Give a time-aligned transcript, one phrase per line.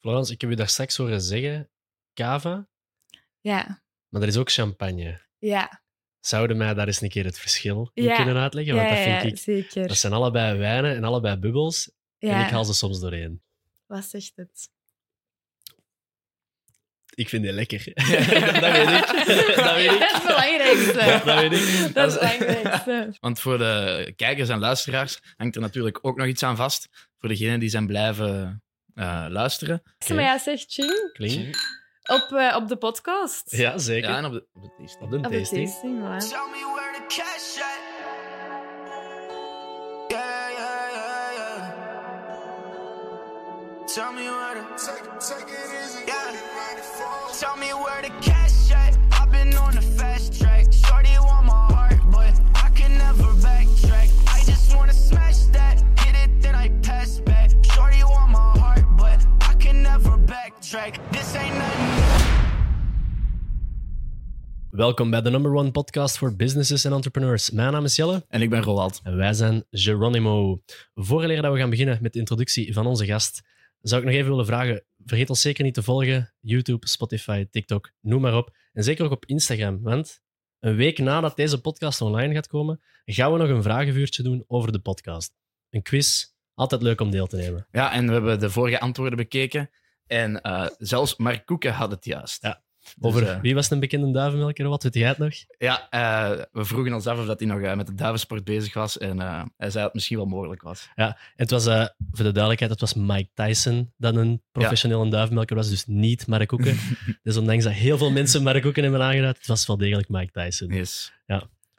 [0.00, 1.70] Florence, ik heb u daar straks horen zeggen,
[2.14, 2.68] cava,
[3.40, 5.20] Ja, maar er is ook champagne.
[5.38, 5.82] ja.
[6.20, 8.16] Zouden mij daar eens een keer het verschil in Ja.
[8.16, 8.74] kunnen uitleggen?
[8.74, 9.38] Ja, Want dat ja, vind ik...
[9.38, 9.88] zeker.
[9.88, 11.90] Dat zijn allebei wijnen en allebei bubbels.
[12.18, 12.44] En ja.
[12.44, 13.42] ik haal ze soms doorheen.
[13.86, 14.68] Wat zegt het?
[17.14, 17.84] Ik vind die lekker.
[17.94, 19.56] dat weet ik.
[19.56, 19.98] Dat weet ik.
[19.98, 21.22] Dat is het belangrijkste.
[21.24, 21.94] Dat weet ik.
[21.94, 23.16] Dat is het belangrijkste.
[23.20, 26.88] Want voor de kijkers en luisteraars hangt er natuurlijk ook nog iets aan vast.
[27.18, 28.62] Voor degenen die zijn blijven
[29.00, 29.82] eh, luisteren.
[30.08, 31.10] Maar ja, zeg Ching.
[31.12, 31.56] Kling.
[32.06, 33.50] Op, eh, op de podcast.
[33.56, 34.10] Ja, zeker.
[34.10, 35.02] Ja, en op de, op de tasting.
[35.04, 35.68] Op de Op de tasting.
[35.68, 36.28] tasting, voilà.
[36.28, 37.78] Tell me where the cash at.
[40.08, 41.70] Yeah, yeah, yeah, yeah.
[43.94, 46.04] Tell me where the take, take it easy.
[46.06, 46.34] Yeah.
[47.40, 48.29] Tell me where the
[60.70, 61.10] backtrack.
[61.10, 62.18] This ain't nothing.
[64.70, 67.50] Welkom bij de number one podcast voor businesses en entrepreneurs.
[67.50, 69.00] Mijn naam is Jelle En ik ben Roald.
[69.04, 70.62] en wij zijn Geronimo.
[70.94, 73.42] Vooraleer dat we gaan beginnen met de introductie van onze gast,
[73.80, 76.32] zou ik nog even willen vragen, vergeet ons zeker niet te volgen.
[76.40, 78.56] YouTube, Spotify, TikTok, noem maar op.
[78.72, 80.20] En zeker ook op Instagram, want
[80.60, 84.72] een week nadat deze podcast online gaat komen, gaan we nog een vragenvuurtje doen over
[84.72, 85.32] de podcast.
[85.70, 87.66] Een quiz, altijd leuk om deel te nemen.
[87.70, 89.70] Ja, en we hebben de vorige antwoorden bekeken.
[90.10, 92.42] En eh, zelfs Mark Koeken had het juist.
[92.42, 92.62] Ja.
[92.80, 94.68] Dus, Over eh, wie was een bekende duivenmelker?
[94.68, 95.32] Wat weet jij het nog?
[95.58, 98.98] ja, eh, we vroegen ons af of dat hij nog met de duivensport bezig was.
[98.98, 100.88] En hij zei dat het misschien wel mogelijk was.
[100.94, 105.68] En het was, voor de duidelijkheid, het was Mike Tyson dat een professioneel duivenmelker was,
[105.68, 106.78] dus niet Mark Koeken.
[107.22, 110.32] dus ondanks dat heel veel mensen Mark Koeken hebben aangeduid, het was wel degelijk Mike
[110.32, 110.68] Tyson.
[110.68, 111.12] Yes.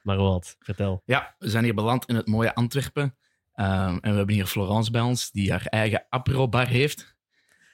[0.01, 1.01] Maar wat, vertel.
[1.05, 3.15] Ja, we zijn hier beland in het mooie Antwerpen.
[3.53, 7.15] Ehm, en we hebben hier Florence bij ons, die haar eigen apro-bar heeft.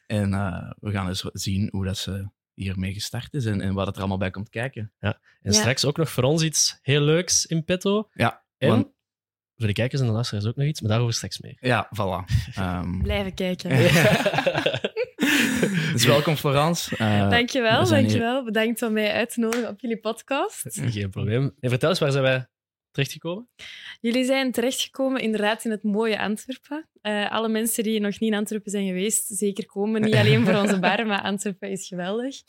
[0.08, 3.86] En eh, we gaan eens zien hoe dat ze hiermee gestart is en, en wat
[3.86, 4.92] het er allemaal bij komt kijken.
[5.00, 5.52] En Ja.
[5.52, 8.10] straks ook nog voor ons iets heel leuks in petto.
[8.14, 8.88] Ja, En want-
[9.56, 11.58] voor de kijkers en de luisteraars ook nog iets, maar daarover straks meer.
[11.60, 12.34] ja, voilà.
[12.56, 13.70] Ehm, Blijven kijken.
[15.94, 16.98] dus welkom Florence.
[16.98, 18.44] Eh, dankjewel, we zijn hier- dankjewel.
[18.44, 20.62] Bedankt om mij uit te nodigen op jullie podcast.
[20.70, 21.56] Geen probleem.
[21.60, 22.48] En vertel eens, waar zijn wij
[22.98, 23.50] terechtgekomen?
[24.02, 26.90] Jullie zijn terechtgekomen inderdaad in het mooie Antwerpen.
[27.02, 30.02] Eh, alle mensen die nog niet in Antwerpen zijn geweest, zeker komen.
[30.02, 32.42] Niet alleen voor onze bar, maar Antwerpen is geweldig.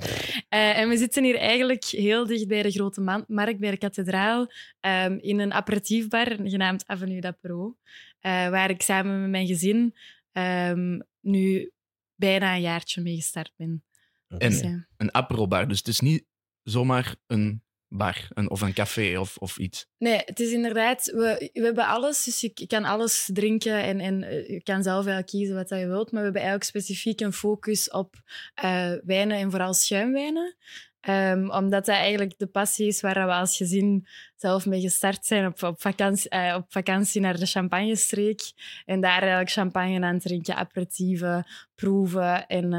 [0.48, 3.76] Eh, en we zitten hier eigenlijk heel dicht bij de Grote Ma- Markt, bij de
[3.78, 7.76] kathedraal, ehm, in een aperitiefbar genaamd Avenue d'Apero,
[8.20, 9.94] eh, waar ik samen met mijn gezin
[10.32, 11.70] ehm, nu
[12.14, 13.84] bijna een jaartje mee gestart ben.
[14.28, 14.86] En Dus, ja.
[14.96, 16.24] een apro-bar, dus het is niet
[16.62, 19.86] zomaar een bar een, of een café of, of iets.
[19.98, 24.22] Nee, het is inderdaad, we, we hebben alles, dus je, kan alles drinken en, en
[24.22, 26.12] eh, je kan zelf wel kiezen wat je wilt.
[26.12, 28.14] Maar we hebben eigenlijk specifiek een focus op
[28.54, 30.56] eh, wijnen en vooral schuimwijnen.
[31.00, 34.06] Ehm, omdat dat eigenlijk de passie is waar we als gezin
[34.36, 38.52] zelf mee gestart zijn op, op, vakantie, eh, op vakantie naar de champagnestreek.
[38.84, 42.46] En daar eigenlijk champagne aan drinken, aperitieven, proeven.
[42.46, 42.70] En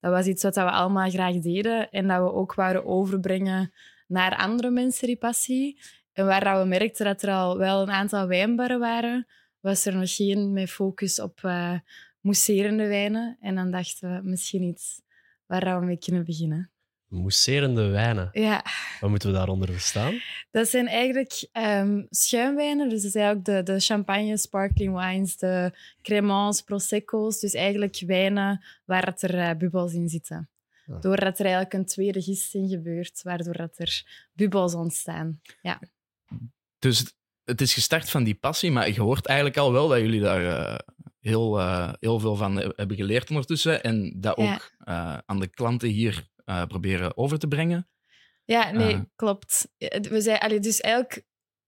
[0.00, 1.90] dat was iets wat we allemaal graag deden.
[1.90, 3.72] En dat we ook wouden overbrengen
[4.06, 5.80] naar andere mensen, die passie.
[6.12, 9.26] En waar dat we merkten dat er al wel een aantal wijnbarren waren,
[9.60, 11.78] was er nog geen met focus op eh
[12.20, 13.36] mousserende wijnen.
[13.40, 15.00] En dan dachten we misschien iets
[15.46, 16.70] waar we mee kunnen beginnen.
[17.08, 18.28] Mousserende wijnen.
[18.32, 18.64] Ja,
[19.00, 20.20] Wat moeten we daaronder verstaan?
[20.50, 22.88] dat zijn eigenlijk ehm, schuimwijnen.
[22.88, 25.72] Dus dat zijn ook de, de champagne, sparkling wines, de
[26.02, 27.40] cremants, prosecco's.
[27.40, 30.48] Dus eigenlijk wijnen waar het er eh, bubbels in zitten.
[30.86, 31.00] Ah.
[31.00, 34.02] Doordat er eigenlijk een tweede gisting gebeurt, waardoor dat er
[34.32, 35.40] bubbels ontstaan.
[35.62, 35.80] Ja.
[36.78, 37.14] Dus
[37.44, 40.44] het- is gestart van die passie, maar je hoort eigenlijk al wel dat jullie daar
[40.46, 40.78] eh,
[41.20, 43.82] heel, eh, heel veel van he- hebben geleerd ondertussen.
[43.82, 44.54] En dat Ja.
[44.54, 47.88] ook eh, aan de klanten hier eh, proberen over te brengen.
[48.44, 49.68] Ja, nee, klopt.
[50.08, 51.24] We zijn, allee, dus eigenlijk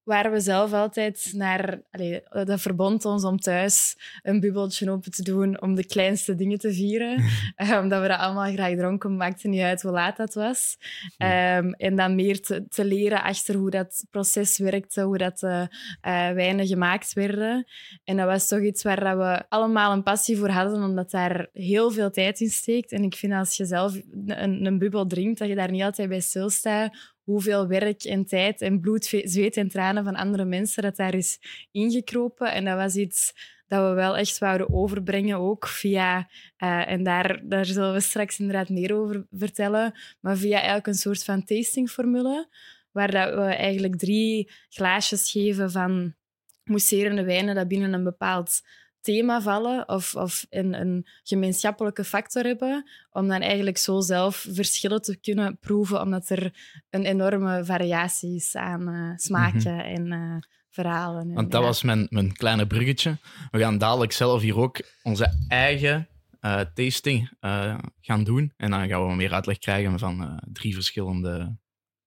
[0.09, 1.81] waren we zelf altijd naar...
[1.91, 6.57] Allee, dat verbond ons om thuis een bubbeltje open te doen om de kleinste dingen
[6.57, 7.17] te vieren.
[7.55, 10.77] Eh, omdat we dat allemaal graag dronken, maakte niet uit hoe laat dat was.
[11.17, 15.67] Ehm, en dan meer te, te leren achter hoe dat proces werkte, hoe dat de
[16.01, 17.67] eh, wijnen gemaakt werden.
[18.03, 21.49] En dat was toch iets waar dat we allemaal een passie voor hadden, omdat daar
[21.53, 22.91] heel veel tijd in steekt.
[22.91, 23.95] En ik vind als je zelf
[24.25, 28.61] een, een bubbel drinkt, dat je daar niet altijd bij stilstaat hoeveel werk en tijd
[28.61, 31.39] en bloed, zweet en tranen van andere mensen dat daar is
[31.71, 32.53] ingekropen.
[32.53, 33.33] En dat was iets
[33.67, 36.29] dat we wel echt wouden overbrengen, ook via...
[36.57, 39.93] eh, en daar, daar zullen we straks inderdaad meer over vertellen.
[40.19, 42.49] Maar via eigenlijk een soort van tastingformule,
[42.91, 46.13] waar dat we eigenlijk drie glaasjes geven van
[46.63, 48.61] mousserende wijnen dat binnen een bepaald
[49.01, 55.01] thema vallen of, of een, een gemeenschappelijke factor hebben, om dan eigenlijk zo zelf verschillen
[55.01, 56.53] te kunnen proeven, omdat er
[56.89, 60.35] een enorme variatie is aan eh, smaken en eh,
[60.69, 61.21] verhalen.
[61.21, 61.35] En, Mhm.
[61.35, 61.67] Want dat ja.
[61.67, 63.17] was mijn, mijn kleine bruggetje.
[63.51, 66.07] We gaan dadelijk zelf hier ook onze eigen
[66.39, 68.53] eh, tasting eh, gaan doen.
[68.57, 71.57] En dan gaan we meer uitleg krijgen van eh, drie verschillende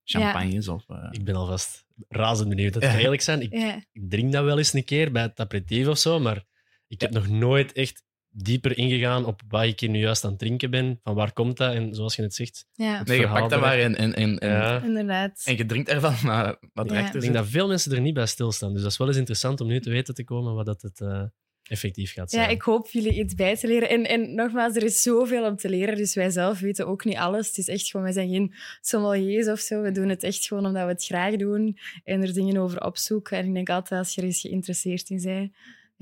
[0.05, 0.69] champagnes.
[0.69, 2.73] Of, eh, Ik ben alvast razend benieuwd.
[2.73, 3.41] Dat kan eerlijk zijn.
[3.43, 3.75] Ik, Ja.
[3.93, 6.45] ik drink dat wel eens een keer bij het aperitief of zo, maar
[6.93, 8.03] ik heb nog nooit echt
[8.35, 11.01] dieper ingegaan op wat ik hier nu juist aan het drinken ben.
[11.03, 11.75] Van waar komt dat?
[11.75, 14.49] En zoals je het zegt, ja, nee, je pakt dat maar en, en, en, en,
[14.51, 15.43] ja, inderdaad.
[15.45, 16.95] en je drinkt ervan, maar wat Ja.
[16.97, 18.73] erachter ik denk dat veel mensen er niet bij stilstaan.
[18.73, 21.01] Dus dat is wel eens interessant om nu te weten te komen wat dat het
[21.01, 21.23] eh,
[21.63, 22.43] effectief gaat zijn.
[22.43, 23.89] Ja, ik hoop jullie iets bij te leren.
[23.89, 27.17] En, en nogmaals, er is zoveel om te leren, dus wij zelf weten ook niet
[27.17, 27.47] alles.
[27.47, 29.83] Het is echt gewoon, wij zijn geen sommeliers of zo.
[29.83, 33.39] We doen het echt gewoon omdat we het graag doen en er dingen over opzoeken.
[33.39, 35.53] En ik denk altijd, als je er eens geïnteresseerd in bent,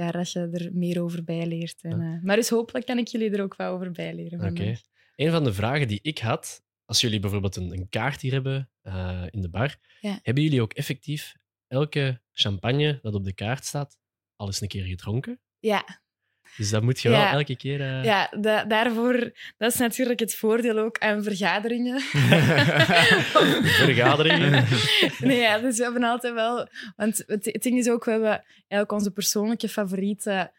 [0.04, 1.82] ja, dat je er meer over bijleert.
[1.82, 4.50] En, eh, maar dus hopelijk kan ik jullie er ook wel over bijleren.
[4.50, 4.76] Oké.
[5.16, 8.70] Een van de vragen die ik had, als jullie bijvoorbeeld een, een kaart hier hebben
[8.82, 10.18] eh, in de bar, Ja.
[10.22, 11.34] hebben jullie ook effectief
[11.66, 13.98] elke champagne dat op de kaart staat
[14.36, 15.40] al eens een keer gedronken?
[15.58, 16.02] Ja,
[16.56, 17.24] Dus dat moet je Ja.
[17.30, 17.80] wel elke keer...
[17.80, 22.00] eh, ja da- daarvoor, dat is natuurlijk het voordeel ook aan vergaderingen.
[23.84, 24.64] Vergaderingen.
[25.18, 26.68] Nee, ja, dus we hebben altijd wel...
[26.96, 30.52] Want het, het ding is ook, we hebben eigenlijk onze persoonlijke favorieten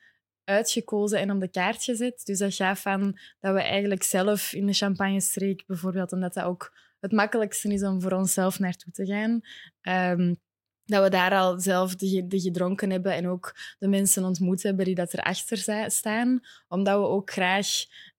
[0.44, 2.22] uitgekozen en op de kaart gezet.
[2.26, 6.74] Dus dat gaat van dat we eigenlijk zelf in de champagne-streek bijvoorbeeld, omdat dat ook
[7.00, 9.42] het makkelijkste is om voor onszelf naartoe te gaan,
[9.82, 10.34] ehm,
[10.92, 14.86] dat we daar al zelf de, de gedronken hebben en ook de mensen ontmoet hebben
[14.86, 16.40] die dat erachter staan.
[16.68, 17.68] Omdat we ook graag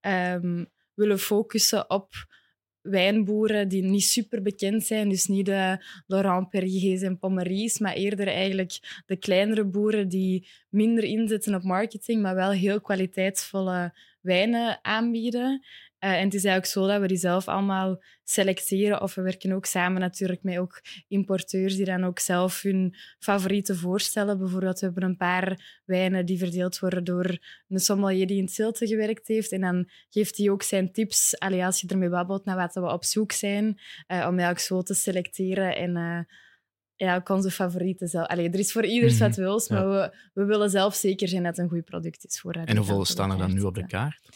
[0.01, 0.65] ehm,
[0.95, 2.11] willen focussen op
[2.81, 5.09] wijnboeren die niet super bekend zijn.
[5.09, 11.05] Dus niet de Laurent Perriers en Pommeries, maar eerder eigenlijk de kleinere boeren die minder
[11.05, 15.65] inzetten op marketing, maar wel heel kwaliteitsvolle wijnen aanbieden.
[16.03, 19.01] Eh, en het is eigenlijk zo dat we die zelf allemaal selecteren.
[19.03, 23.77] Of we werken ook samen natuurlijk met ook importeurs die dan ook zelf hun favorieten
[23.77, 24.39] voorstellen.
[24.39, 27.39] Bijvoorbeeld, we hebben een paar wijnen die verdeeld worden door
[27.69, 29.53] een sommelier die in Zilte gewerkt heeft.
[29.53, 32.93] En dan geeft hij ook zijn tips, allee, als je ermee babbelt, naar wat we
[32.93, 35.97] op zoek zijn, eh, om eigenlijk zo te selecteren en...
[35.97, 36.37] eh,
[36.97, 38.27] ja, ook onze favorieten zelf.
[38.27, 41.57] Allee, er is voor ieders wat wils, maar we, we willen zelf zeker zijn dat
[41.57, 42.41] het een goed product is.
[42.41, 44.29] Voor En hoeveel staan er dan nu op de kaart?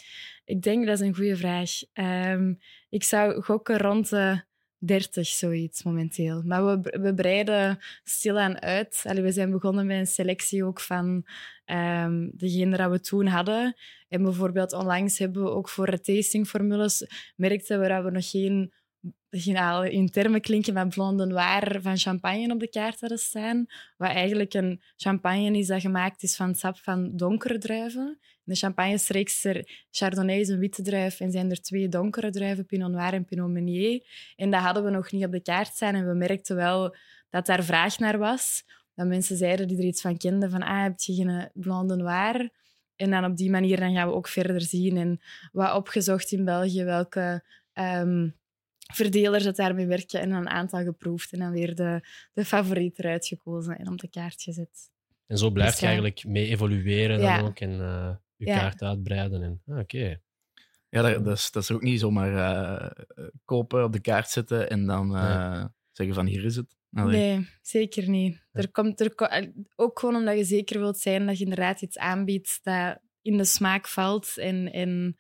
[0.47, 1.71] Ik denk dat is een goede vraag.
[1.93, 2.55] Ehm,
[2.89, 4.43] ik zou gokken rond de
[4.79, 6.43] 30, zoiets momenteel.
[6.45, 9.03] Maar we, we breiden stilaan uit.
[9.03, 11.27] We zijn begonnen met een selectie ook van
[11.65, 13.77] ehm degene dat we toen hadden.
[14.09, 17.07] En bijvoorbeeld onlangs hebben we ook voor tastingformules
[17.37, 18.73] merkten we dat we nog geen
[19.91, 23.67] in termen klinken, maar blonde noir van champagne op de kaart hadden staan.
[23.97, 28.19] Wat eigenlijk een champagne is dat gemaakt is van sap van donkere druiven.
[28.21, 32.31] In de champagne-streek is er Chardonnay is een witte druif en zijn er twee donkere
[32.31, 34.07] druiven, Pinot Noir en Pinot Meunier.
[34.37, 36.97] En dat hadden we nog niet op de kaart staan en we merkten wel
[37.31, 38.65] dat daar vraag naar was.
[38.95, 42.51] Dat mensen zeiden die er iets van kenden, van ah, heb je geen blonde noir?
[42.97, 45.21] En dan op die manier dan gaan we ook verder zien en
[45.53, 48.29] wat opgezocht in België, welke ehm,
[48.95, 52.01] verdelers dat daarmee werken en een aantal geproefd en dan weer de,
[52.33, 54.91] de favoriet eruit gekozen en op de kaart gezet.
[55.27, 55.93] En zo blijf Dus, je ja.
[55.93, 57.37] eigenlijk mee evolueren Ja.
[57.37, 58.59] dan ook en eh, je Ja.
[58.59, 59.43] kaart uitbreiden.
[59.43, 60.21] En, ah, Oké.
[60.89, 63.05] Ja, dat, dat, is, dat is ook niet zomaar eh,
[63.45, 66.75] kopen, op de kaart zetten en dan eh, zeggen van hier is het.
[66.93, 67.37] Allee.
[67.37, 68.47] Nee, zeker niet.
[68.53, 69.13] Er komt, er,
[69.77, 73.45] ook gewoon omdat je zeker wilt zijn dat je inderdaad iets aanbiedt dat in de
[73.45, 75.17] smaak valt en, en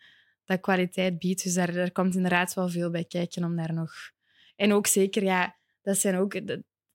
[0.47, 1.43] dat kwaliteit biedt.
[1.43, 3.93] Dus daar, daar komt inderdaad wel veel bij kijken om daar nog...
[4.57, 6.41] En ook zeker, ja, dat zijn ook...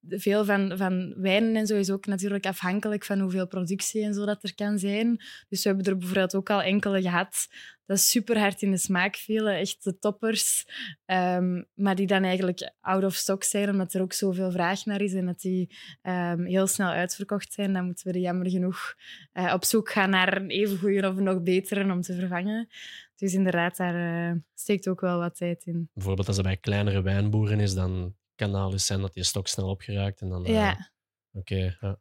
[0.08, 4.26] veel van, van wijnen en zo is ook natuurlijk afhankelijk van hoeveel productie en zo
[4.26, 5.24] dat er kan zijn.
[5.50, 7.48] Dus we hebben er bijvoorbeeld ook al enkele gehad
[7.92, 10.66] dat super hard in de smaak vielen, echt de toppers.
[11.06, 15.02] Ehm, maar die dan eigenlijk out of stock zijn, omdat er ook zoveel vraag naar
[15.02, 17.74] is en dat die ehm, heel snel uitverkocht zijn.
[17.74, 18.96] Dan moeten we er jammer genoeg
[19.32, 22.68] eh, op zoek gaan naar een even goede of een nog betere om te vervangen.
[23.16, 25.90] Dus inderdaad, daar eh, steekt ook wel wat tijd in.
[25.94, 29.24] Bijvoorbeeld als het bij kleinere wijnboeren is, dan kan het al eens zijn dat die
[29.24, 30.22] stok snel opgeraakt.
[30.22, 30.92] En dan, eh, Ja,
[31.34, 32.00] Oké, ja.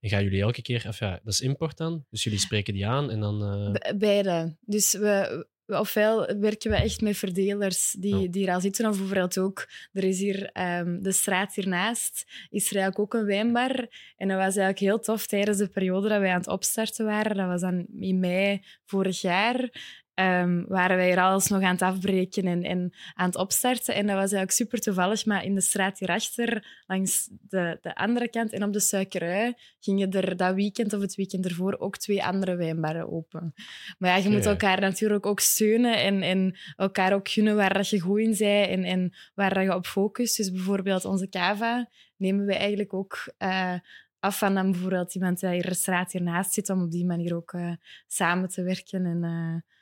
[0.00, 0.84] En gaan jullie elke keer...
[0.88, 2.04] Of ja, dat is import dan?
[2.10, 3.42] Dus jullie spreken die aan en dan...
[3.42, 4.56] eh, Be- beide.
[4.60, 8.28] Dus we, we- ofwel werken we echt met verdelers die, Ja.
[8.30, 12.70] die er al zitten, of bijvoorbeeld ook, er is hier ehm, de straat hiernaast, is
[12.70, 13.88] er eigenlijk ook een wijnbar.
[14.16, 17.36] En dat was eigenlijk heel tof tijdens de periode dat wij aan het opstarten waren.
[17.36, 19.70] Dat was dan in mei vorig jaar.
[20.18, 23.94] Ehm, waren wij hier alles nog aan het afbreken en, en aan het opstarten.
[23.94, 28.28] En dat was eigenlijk super toevallig, maar in de straat hierachter, langs de, de andere
[28.28, 32.24] kant en op de suikerui, gingen er dat weekend of het weekend ervoor ook twee
[32.24, 33.54] andere wijnbarren open.
[33.98, 37.88] Maar ja, je moet elkaar natuurlijk ook steunen en, en elkaar ook gunnen waar dat
[37.88, 40.36] je goed in bent en, en waar dat je op focust.
[40.36, 43.74] Dus bijvoorbeeld onze cava nemen we eigenlijk ook eh,
[44.20, 47.06] af van dan bijvoorbeeld iemand die hier in de straat hiernaast zit, om op die
[47.06, 47.72] manier ook eh,
[48.06, 49.06] samen te werken.
[49.06, 49.24] En,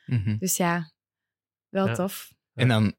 [0.07, 0.37] Mhm.
[0.37, 0.91] dus ja,
[1.69, 1.93] wel Ja.
[1.93, 2.33] tof.
[2.53, 2.95] En dan,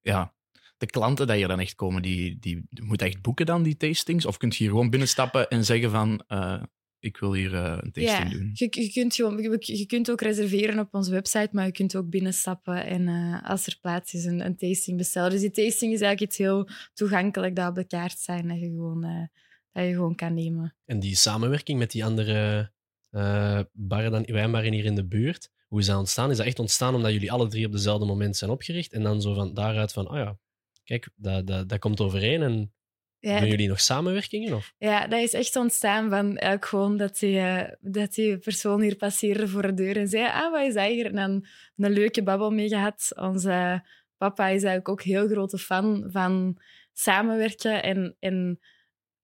[0.00, 0.34] ja,
[0.76, 4.26] de klanten die hier dan echt komen, die, die moeten echt boeken dan, die tastings?
[4.26, 6.62] Of kun je hier gewoon binnenstappen en zeggen van, eh,
[6.98, 8.50] ik wil hier eh, een tasting doen?
[8.52, 11.96] Je, je, kunt gewoon, je, je kunt ook reserveren op onze website, maar je kunt
[11.96, 15.30] ook binnenstappen en eh, als er plaats is een, een tasting bestellen.
[15.30, 18.66] Dus die tasting is eigenlijk iets heel toegankelijk dat op de kaart zijn dat je
[18.66, 19.26] gewoon, eh,
[19.72, 20.76] dat je gewoon kan nemen.
[20.84, 22.72] En die samenwerking met die andere
[23.10, 26.30] eh barren dan, wijnbarren hier in de buurt, hoe is dat ontstaan?
[26.30, 29.20] Is dat echt ontstaan omdat jullie alle drie op dezelfde moment zijn opgericht en dan
[29.20, 30.38] zo van daaruit van, oh ja,
[30.84, 32.72] kijk, dat, dat, dat komt overeen en
[33.18, 34.54] Ja, doen jullie nog samenwerkingen?
[34.54, 34.72] Of?
[34.78, 38.96] Ja, dat is echt ontstaan van eigenlijk gewoon dat die, eh, dat die persoon hier
[38.96, 41.06] passeerde voor de deur en zei, ah, wat is dat hier?
[41.06, 41.46] En dan
[41.76, 43.12] een leuke babbel mee gehad.
[43.14, 43.84] Onze
[44.16, 46.60] papa is eigenlijk ook heel grote fan van
[46.92, 48.58] samenwerken en, en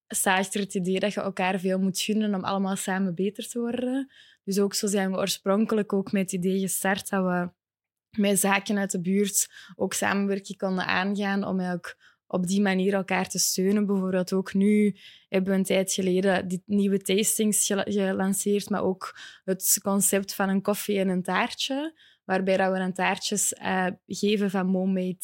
[0.09, 3.59] staat achter het idee dat je elkaar veel moet gunnen om allemaal samen beter te
[3.59, 4.11] worden.
[4.45, 7.51] Dus ook zo zijn we oorspronkelijk ook met het idee gestart dat we
[8.21, 11.97] met zaken uit de buurt ook samenwerking konden aangaan om eigenlijk
[12.27, 13.87] op die manier elkaar te steunen.
[13.87, 14.97] Bijvoorbeeld ook nu
[15.29, 20.49] hebben we een tijd geleden die nieuwe tastings gela- gelanceerd, maar ook het concept van
[20.49, 25.17] een koffie en een taartje, waarbij dat we dan taartjes eh, geven van Momade.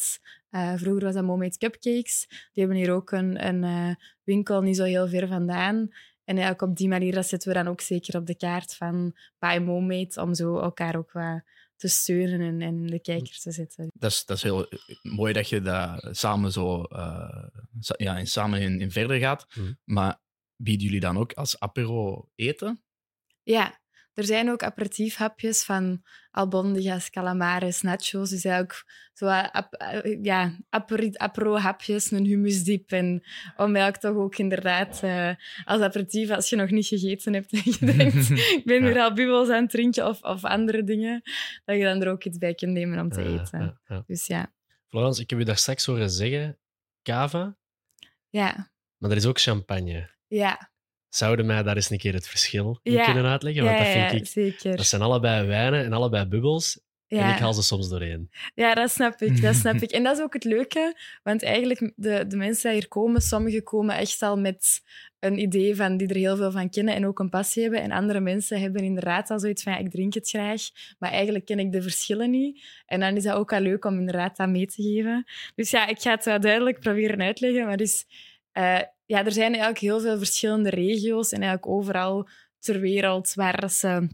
[0.49, 2.25] eh, vroeger was dat Momade Cupcakes.
[2.29, 5.89] Die hebben hier ook een, een eh, winkel niet zo heel ver vandaan.
[6.29, 9.15] En eigenlijk op die manier dat zetten we dan ook zeker op de kaart van
[9.39, 11.43] Buy Momade, om zo elkaar ook wat
[11.75, 13.87] te steunen en, en de kijker te zetten.
[13.93, 17.47] Dat is, dat is heel eh, mooi dat je dat samen zo eh,
[17.97, 19.45] ja, en samen in, in verder gaat.
[19.55, 19.73] Mhm.
[19.83, 20.21] Maar
[20.55, 22.83] bieden jullie dan ook als apero eten?
[23.43, 23.79] Ja,
[24.19, 28.29] er zijn ook aperitiefhapjes van albondigas, calamares, nachos.
[28.29, 28.83] Dus eigenlijk
[29.13, 30.57] zo wat ap- eh, ja,
[31.17, 32.91] apero-hapjes, een hummusdip.
[32.91, 33.23] En
[33.57, 35.31] om eigenlijk toch ook inderdaad eh,
[35.65, 39.13] als aperitief, als je nog niet gegeten hebt en je denkt, ik ben weer al
[39.13, 41.21] bubbels aan het drinken of, of andere dingen,
[41.65, 43.79] dat je dan er ook iets bij kunt nemen om te Eh, eten.
[43.87, 44.03] ja.
[44.07, 44.53] Dus ja,
[44.87, 46.57] Florence, ik heb je daar straks horen zeggen,
[47.03, 47.57] cava,
[48.29, 50.09] ja, maar er is ook champagne.
[50.27, 50.71] ja.
[51.09, 53.03] Zouden mij daar eens een keer het verschil in Ja.
[53.05, 53.63] kunnen uitleggen?
[53.63, 54.27] Ja, Want dat ja, vind ik...
[54.27, 54.77] zeker.
[54.77, 56.79] Dat zijn allebei wijnen en allebei bubbels.
[57.07, 58.29] En ik haal ze soms doorheen.
[58.55, 59.41] Ja, dat snap ik.
[59.41, 59.91] Dat snap ik.
[59.91, 63.63] En dat is ook het leuke, want eigenlijk de, de mensen die hier komen, sommigen
[63.63, 64.81] komen echt al met
[65.19, 67.81] een idee van die er heel veel van kennen en ook een passie hebben.
[67.81, 70.61] En andere mensen hebben inderdaad al zoiets van, ja, ik drink het graag,
[70.99, 72.63] maar eigenlijk ken ik de verschillen niet.
[72.85, 75.25] En dan is dat ook al leuk om inderdaad dat mee te geven.
[75.55, 78.05] Dus ja, ik ga het wel duidelijk proberen uitleggen, maar dus,
[78.51, 82.27] eh, ja, er zijn eigenlijk heel veel verschillende regio's en eigenlijk overal
[82.59, 84.07] ter wereld waar ze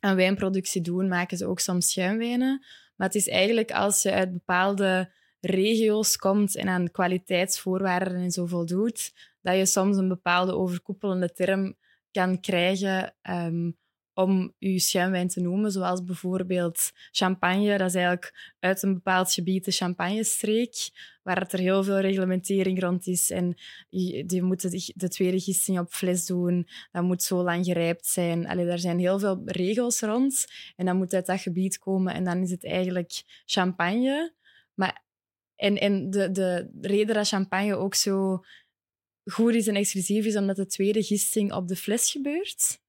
[0.00, 2.64] aan wijnproductie doen, maken ze ook soms schuimwijnen.
[2.96, 8.46] Maar het is eigenlijk als je uit bepaalde regio's komt en aan kwaliteitsvoorwaarden en zo
[8.46, 11.76] voldoet, dat je soms een bepaalde overkoepelende term
[12.10, 13.70] kan krijgen ehm,
[14.18, 17.78] om je schuimwijn te noemen, zoals bijvoorbeeld champagne.
[17.78, 20.90] Dat is eigenlijk uit een bepaald gebied de champagnestreek,
[21.22, 23.30] waar het er heel veel reglementering rond is.
[23.30, 23.56] En
[23.88, 28.48] je, de, de tweede gisting op fles doen, dat moet zo lang gerijpt zijn.
[28.48, 30.46] Allee, daar zijn heel veel regels rond.
[30.76, 34.34] En dan moet uit dat gebied komen en dan is het eigenlijk champagne.
[34.74, 35.04] Maar,
[35.56, 38.44] en en de, de reden dat champagne ook zo
[39.24, 42.86] goed is en exclusief is, omdat de tweede gisting op de fles gebeurt.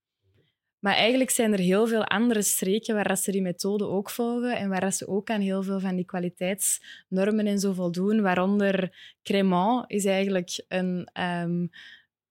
[0.79, 4.69] Maar eigenlijk zijn er heel veel andere streken waar ze die methode ook volgen en
[4.69, 8.21] waar ze ook aan heel veel van die kwaliteitsnormen en zo voldoen.
[8.21, 11.09] Waaronder Crémant is eigenlijk een...
[11.13, 11.65] ehm,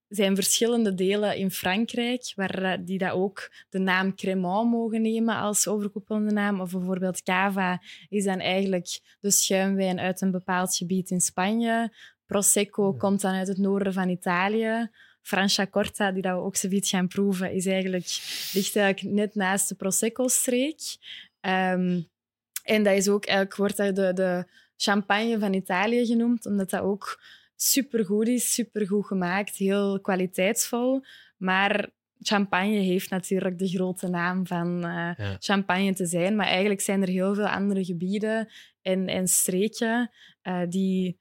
[0.09, 5.37] zijn verschillende delen in Frankrijk, waar eh, die dat ook de naam Crémant mogen nemen
[5.37, 6.61] als overkoepelende naam.
[6.61, 11.93] Of bijvoorbeeld Cava is dan eigenlijk de schuimwijn uit een bepaald gebied in Spanje.
[12.27, 14.91] Prosecco komt dan uit het noorden van Italië.
[15.23, 18.07] Franciacorta, die dat we ook zoiets gaan proeven, is eigenlijk,
[18.53, 20.81] ligt eigenlijk net naast de Prosecco-streek.
[21.41, 22.01] Ehm,
[22.63, 24.45] en dat is ook eigenlijk, wordt dat de, de
[24.77, 27.23] champagne van Italië genoemd, omdat dat ook
[27.57, 31.05] supergoed is, supergoed gemaakt, heel kwaliteitsvol.
[31.37, 35.37] Maar champagne heeft natuurlijk de grote naam van eh, Ja.
[35.39, 36.37] champagne te zijn.
[36.37, 38.49] Maar eigenlijk zijn er heel veel andere gebieden
[38.83, 40.11] en, en streken
[40.43, 41.19] eh, die,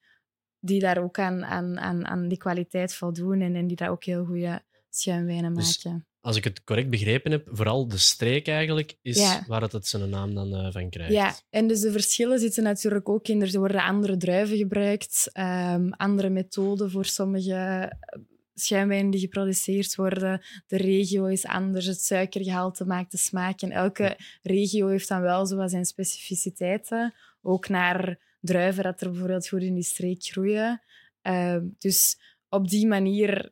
[0.60, 4.04] die daar ook aan, aan, aan, aan die kwaliteit voldoen en, en die daar ook
[4.04, 6.06] heel goede schuimwijnen Dus- maken.
[6.20, 9.44] als ik het correct begrepen heb, vooral de streek eigenlijk is Ja.
[9.48, 11.14] waar het, het zijn naam dan eh, van krijgt.
[11.14, 13.42] Ja, en dus de verschillen zitten natuurlijk ook in.
[13.42, 18.20] Er worden andere druiven gebruikt, ehm, andere methoden voor sommige eh,
[18.54, 20.42] schuimwijnen die geproduceerd worden.
[20.68, 23.62] De regio is anders, het suikergehalte maakt de smaak.
[23.62, 27.14] En elke regio heeft dan wel zo zijn specificiteiten.
[27.42, 30.82] Ook naar druiven dat er bijvoorbeeld goed in die streek groeien.
[31.22, 33.52] Ehm, dus op die manier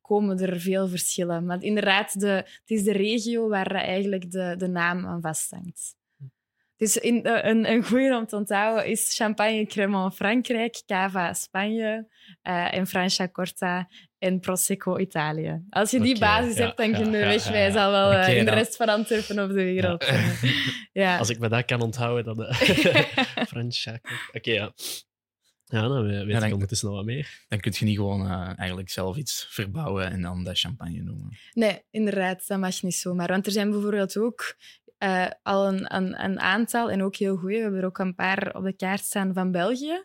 [0.00, 1.44] komen er veel verschillen.
[1.44, 5.98] Maar inderdaad, de, het is de regio waar eigenlijk de, de naam aan vasthangt.
[6.80, 12.08] Dus in, eh, een, een goede om te onthouden is Champagne Cremant Frankrijk, Cava Spanje
[12.42, 15.62] eh, en Franciacorta en Prosecco Italië.
[15.70, 17.18] Als je die basis ja, hebt, dan ja, kun je
[17.72, 18.54] ja, al wel eh, in de dan.
[18.54, 20.04] rest van Antwerpen op de wereld.
[20.92, 21.18] ja.
[21.22, 22.44] Als ik me dat kan onthouden, dan...
[22.46, 22.54] eh,
[23.52, 24.08] Franciaco.
[24.32, 24.72] Oké, ja.
[25.64, 27.44] Ja, dan weet Ja, ik dan- ondertussen nog wat meer.
[27.48, 31.28] Dan kun je niet gewoon eh, eigenlijk zelf iets verbouwen en dan dat champagne noemen.
[31.52, 33.28] Nee, inderdaad, dat mag niet zomaar.
[33.28, 34.56] Want er zijn bijvoorbeeld ook
[35.00, 38.14] eh, al een, een, een aantal, en ook heel goede, we hebben er ook een
[38.14, 40.04] paar op de kaart staan van België.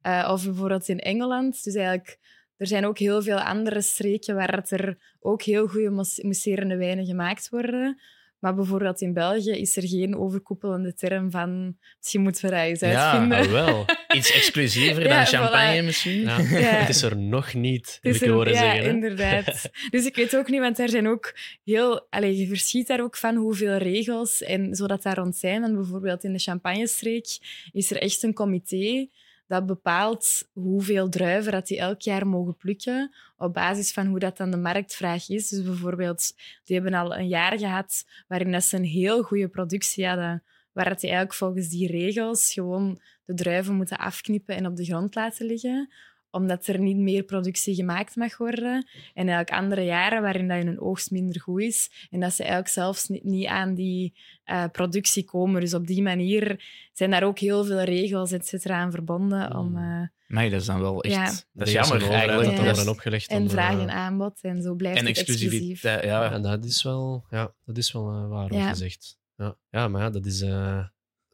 [0.00, 1.64] Eh, of bijvoorbeeld in Engeland.
[1.64, 2.18] Dus eigenlijk,
[2.56, 7.48] er zijn ook heel veel andere streken waar er ook heel goede mousserende wijnen gemaakt
[7.48, 8.00] worden.
[8.38, 11.76] Maar bijvoorbeeld in België is er geen overkoepelende term van...
[11.98, 13.38] Misschien moeten we dat eens Ja, uitvinden.
[13.38, 13.84] Ah, wel.
[14.14, 15.84] Iets exclusiever Ja, dan champagne voilà.
[15.84, 16.20] misschien?
[16.20, 16.38] Ja.
[16.58, 16.58] Ja.
[16.58, 18.82] Het is er nog niet, heb ik er- horen ja, zeggen.
[18.82, 18.88] hè.
[18.88, 19.70] inderdaad.
[19.90, 22.06] Dus ik weet ook niet, want er zijn ook heel...
[22.10, 25.60] Allee, je verschiet daar ook van hoeveel regels en zodat daar rond zijn.
[25.60, 27.38] Want bijvoorbeeld in de Champagnestreek
[27.72, 29.08] is er echt een comité
[29.46, 34.36] dat bepaalt hoeveel druiven dat die elk jaar mogen plukken op basis van hoe dat
[34.36, 35.48] dan de marktvraag is.
[35.48, 36.34] Dus bijvoorbeeld,
[36.64, 40.88] die hebben al een jaar gehad waarin dat ze een heel goede productie hadden, waar
[40.88, 45.14] dat die eigenlijk volgens die regels gewoon de druiven moeten afknippen en op de grond
[45.14, 45.90] laten liggen
[46.36, 48.74] omdat er niet meer productie gemaakt mag worden.
[49.14, 52.06] En eigenlijk andere jaren waarin dat hun oogst minder goed is.
[52.10, 54.14] En dat ze eigenlijk zelfs niet, niet aan die
[54.44, 55.60] eh, productie komen.
[55.60, 59.56] Dus op die manier zijn daar ook heel veel regels et cetera, aan verbonden.
[59.56, 59.76] Om, Mm.
[59.76, 61.14] eh, Nee, dat is dan wel echt...
[61.14, 61.30] Ja.
[61.52, 62.28] Dat is jammer eigenlijk.
[62.28, 62.50] Dat Ja.
[62.50, 63.30] er Dat worden is- opgelegd.
[63.30, 64.38] en om, vraag eh, en aanbod.
[64.42, 65.82] En zo blijft En het exclusief.
[65.82, 66.32] ja.
[66.32, 69.18] En dat is wel, ja, dat is wel eh, waar wat zegt.
[69.36, 69.56] Ja.
[69.70, 70.84] ja, maar ja, dat is eh,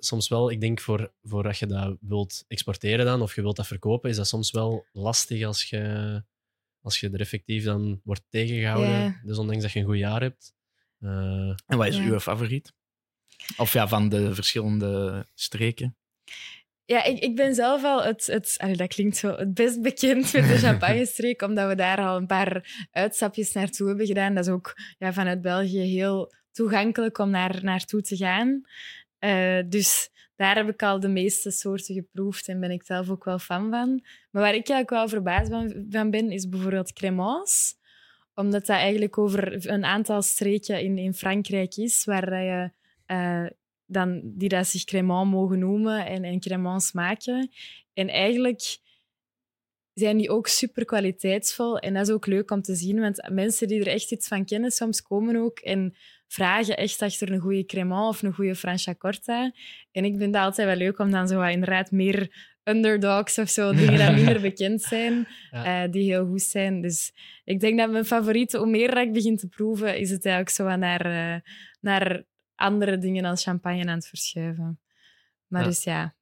[0.04, 3.56] soms wel, ik denk voor, voor dat je dat wilt exporteren dan, of je wilt
[3.56, 6.22] dat verkopen, is dat soms wel lastig als je,
[6.80, 8.90] als je er effectief dan wordt tegengehouden.
[8.90, 9.20] Ja.
[9.24, 10.54] Dus ondanks dat je een goed jaar hebt.
[10.98, 12.72] Eh, En wat is uw favoriet?
[13.56, 15.96] Of ja, van de verschillende streken?
[16.84, 20.32] Ja, ik, ik ben zelf al het, het allee, dat klinkt zo, het best bekend
[20.32, 24.34] met de Champagne-streek, omdat we daar al een paar uitstapjes naartoe hebben gedaan.
[24.34, 28.62] Dat is ook ja, vanuit België heel toegankelijk om naar, naartoe te gaan.
[29.22, 33.24] Eh, dus daar heb ik al de meeste soorten geproefd en ben ik zelf ook
[33.24, 34.04] wel fan van.
[34.30, 37.74] Maar waar ik eigenlijk wel verbaasd van, ben, is bijvoorbeeld Crémance.
[38.34, 42.70] Omdat dat eigenlijk over een aantal streken in, in Frankrijk is, waar je...
[43.06, 43.46] eh,
[43.86, 47.50] dan, die dat zich Crémant mogen noemen en, en Crémants maken.
[47.94, 48.78] En eigenlijk
[49.92, 51.78] zijn die ook super kwaliteitsvol.
[51.78, 54.44] En dat is ook leuk om te zien, want mensen die er echt iets van
[54.44, 55.94] kennen, soms komen ook en
[56.32, 59.52] vragen echt achter een goede Crémant of een goede Franciacorta.
[59.90, 63.48] En ik vind dat altijd wel leuk om dan zo wat inderdaad meer underdogs of
[63.48, 65.84] zo, dingen die minder bekend zijn, Ja.
[65.84, 66.80] eh, die heel goed zijn.
[66.82, 67.12] Dus
[67.44, 70.64] ik denk dat mijn favoriete, hoe meer ik begin te proeven, is het eigenlijk zo
[70.64, 71.40] wat naar, eh,
[71.80, 74.80] naar andere dingen dan champagne aan het verschuiven.
[75.46, 75.68] Maar Ja.
[75.68, 76.14] dus ja.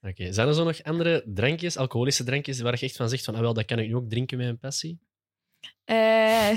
[0.00, 3.34] Oké, Zijn er zo nog andere drankjes, alcoholische drankjes, waar je echt van zegt van,
[3.34, 4.98] ah, wel, dat kan ik nu ook drinken met een passie?
[5.84, 6.48] Eh,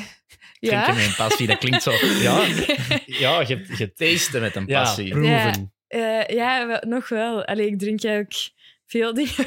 [0.59, 0.93] Drinken ja.
[0.93, 1.91] met een passie, dat klinkt zo...
[2.21, 2.45] Ja,
[3.05, 5.09] ja je Tasten met een ja, passie.
[5.11, 5.73] proeven.
[5.87, 7.45] Eh, ja, wel- nog wel.
[7.45, 8.51] Allee, ik drink eigenlijk
[8.85, 9.45] veel dingen.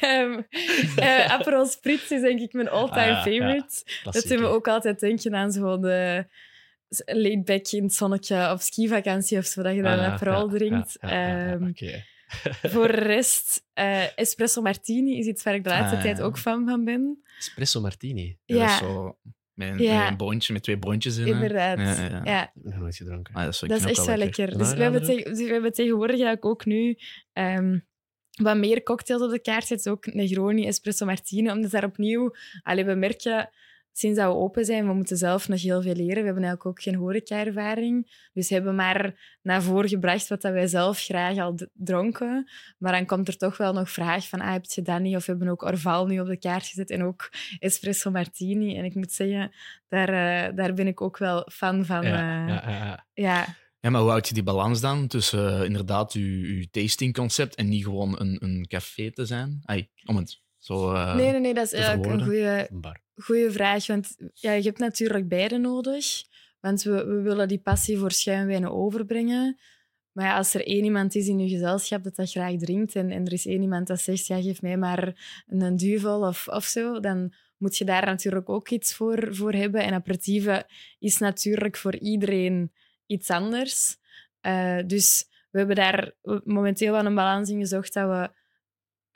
[0.00, 0.46] Um,
[0.96, 3.38] eh, Aperol Spritz is denk ik mijn all-time Ah, ja, ja.
[3.40, 3.84] favorite.
[4.02, 6.26] Dat doet me ook altijd denken aan zo de
[7.04, 10.50] laid back in het zonnetje op skivakantie of zo, dat je dan Ah, ja, Aperol
[10.50, 10.96] ja, drinkt.
[11.00, 11.58] ja, ja,
[12.72, 16.38] Voor de rest, eh, espresso martini is iets waar ik de laatste Ah, tijd ook
[16.38, 17.22] fan van ben.
[17.38, 18.38] Espresso martini.
[18.44, 18.78] Ja, dat is Ja.
[18.78, 19.18] zo
[19.54, 20.00] met een, Ja.
[20.02, 21.26] met een boontje, met twee boontjes in.
[21.26, 21.78] Inderdaad.
[21.78, 22.20] Ja, ja, ja.
[22.24, 23.34] Ja, Ik heb nog nooit gedronken.
[23.34, 24.52] Ah, dat is, ik dat is echt wel lekker.
[24.52, 26.98] Een Dus we hebben, we hebben tegenwoordig eigenlijk ook nu
[27.32, 27.78] ehm,
[28.42, 29.92] wat meer cocktails op de kaart zetten.
[29.92, 31.50] Ook Negroni, Espresso Martini.
[31.50, 32.34] Omdat daar opnieuw...
[32.62, 33.50] Allee, we merken
[33.98, 36.20] sinds dat we open zijn, we moeten zelf nog heel veel leren.
[36.20, 38.28] We hebben eigenlijk ook geen horeca-ervaring.
[38.32, 42.50] Dus we hebben maar naar voren gebracht wat dat wij zelf graag al dronken.
[42.78, 45.16] Maar dan komt er toch wel nog vraag van, ah, heb je dat niet?
[45.16, 48.76] Of we hebben ook Orval nu op de kaart gezet en ook Espresso Martini.
[48.76, 49.52] En ik moet zeggen,
[49.88, 52.02] daar, eh, daar ben ik ook wel fan van.
[52.02, 53.06] Ja, eh, ja, ja, ja.
[53.14, 53.56] ja.
[53.80, 57.84] Ja, maar hoe houd je die balans dan tussen eh, inderdaad je, tastingconcept en niet
[57.84, 59.60] gewoon een, een café te zijn?
[59.64, 62.24] Ai, om het Zo, eh, nee, nee, nee, dat is eigenlijk een
[63.16, 63.86] goede, vraag.
[63.86, 66.06] Want ja, je hebt natuurlijk beide nodig.
[66.60, 69.58] Want we, we willen die passie voor schuimwijnen overbrengen.
[70.12, 73.10] Maar ja, als er één iemand is in je gezelschap dat dat graag drinkt en,
[73.10, 76.48] en er is één iemand dat zegt, ja, geef mij maar een, een duvel of,
[76.48, 79.82] of zo, dan moet je daar natuurlijk ook iets voor, voor hebben.
[79.82, 80.66] En aperitieven
[80.98, 82.72] is natuurlijk voor iedereen
[83.06, 83.96] iets anders.
[84.40, 86.12] Eh, dus we hebben daar
[86.44, 88.30] momenteel wel een balans in gezocht dat we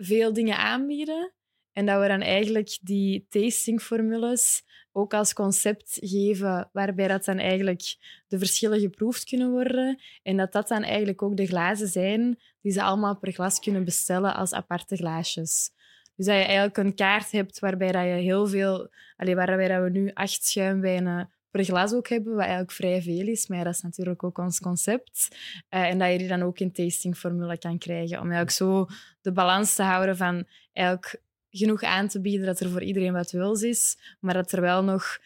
[0.04, 1.34] veel dingen aanbieden
[1.72, 7.96] en dat we dan eigenlijk die tastingformules ook als concept geven, waarbij dat dan eigenlijk
[8.28, 10.00] de verschillen geproefd kunnen worden.
[10.22, 13.85] En dat dat dan eigenlijk ook de glazen zijn die ze allemaal per glas kunnen
[13.85, 15.70] bestellen als aparte glaasjes.
[16.16, 18.88] Dus dat je eigenlijk een kaart hebt waarbij dat je heel veel...
[19.16, 23.26] Allee, waarbij dat we nu acht schuimwijnen per glas ook hebben, wat eigenlijk vrij veel
[23.26, 23.46] is.
[23.46, 25.37] Maar ja, dat is natuurlijk ook ons concept.
[25.68, 28.16] Eh, en dat je die dan ook in tastingformule kan krijgen.
[28.16, 28.87] Om eigenlijk zo
[29.20, 33.30] de balans te houden van eigenlijk genoeg aan te bieden dat er voor iedereen wat
[33.30, 35.18] wils is, maar dat er wel nog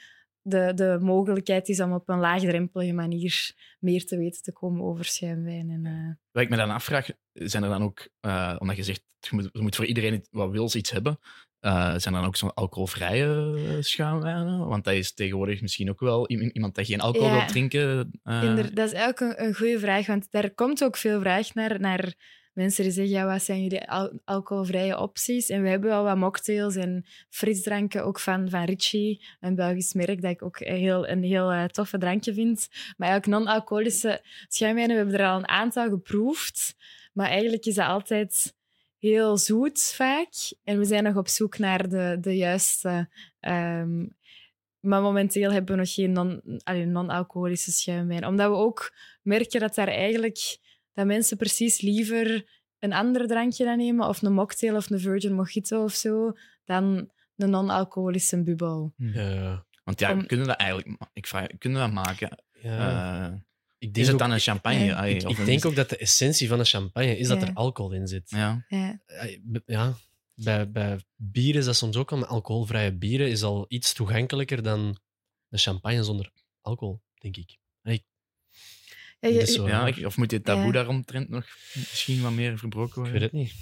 [0.42, 5.04] de, de mogelijkheid is om op een laagdrempelige manier meer te weten te komen over
[5.04, 5.70] schuimwijn.
[5.70, 9.02] En, eh, Wat ik me dan afvraag, zijn er dan ook, eh, omdat je zegt,
[9.20, 11.18] je moet, moet voor iedereen wat wils iets hebben,
[11.60, 14.68] eh, zijn er dan ook zo'n alcoholvrije schuimwijnen?
[14.68, 17.36] Want dat is tegenwoordig misschien ook wel iemand dat geen alcohol Ja.
[17.38, 18.10] wil drinken.
[18.24, 21.80] Inder- dat is eigenlijk een, een goede vraag, want daar komt ook veel vraag naar,
[21.80, 22.14] naar
[22.54, 25.48] mensen die zeggen, ja, wat zijn jullie al- alcoholvrije opties?
[25.48, 30.22] En we hebben wel wat mocktails en frisdranken, ook van, van Ritchie, een Belgisch merk
[30.22, 32.68] dat ik ook heel, een heel eh, toffe drankje vind.
[32.96, 36.76] Maar eigenlijk non-alcoholische schuimwijnen, we hebben er al een aantal geproefd,
[37.12, 38.54] maar eigenlijk is dat altijd
[38.98, 40.32] heel zoet vaak.
[40.64, 43.08] En we zijn nog op zoek naar de, de juiste...
[43.40, 44.06] ehm,
[44.80, 46.60] maar momenteel hebben we nog geen non-
[46.92, 48.26] non-alcoholische schuimwijn.
[48.26, 50.58] Omdat we ook merken dat daar eigenlijk
[50.94, 55.34] dat mensen precies liever een ander drankje dan nemen, of een mocktail of een virgin
[55.34, 56.32] mojito of zo,
[56.64, 58.92] dan een non-alcoholische bubbel.
[58.96, 59.66] Ja.
[59.84, 62.44] Want ja, Om- kunnen we dat eigenlijk ik vraag, kunnen we dat maken?
[62.62, 63.28] Ja.
[63.30, 63.34] Eh,
[63.78, 64.84] ik is het ook- dan een champagne?
[64.84, 64.96] Ja.
[64.96, 67.42] Allee, Ik, of ik een- denk ook dat de essentie van een champagne is dat
[67.42, 68.30] er alcohol in zit.
[68.30, 68.64] Ja.
[68.68, 69.94] Ja.
[70.34, 72.18] Bij, bij bier is dat soms ook al.
[72.18, 74.98] Met alcoholvrije bieren is al iets toegankelijker dan
[75.48, 76.30] een champagne zonder
[76.60, 77.56] alcohol, denk ik.
[79.32, 80.72] Ja, ik- of moet dit taboe Ja.
[80.72, 83.12] daaromtrent nog misschien wat meer verbroken Ik worden?
[83.12, 83.52] weet het niet.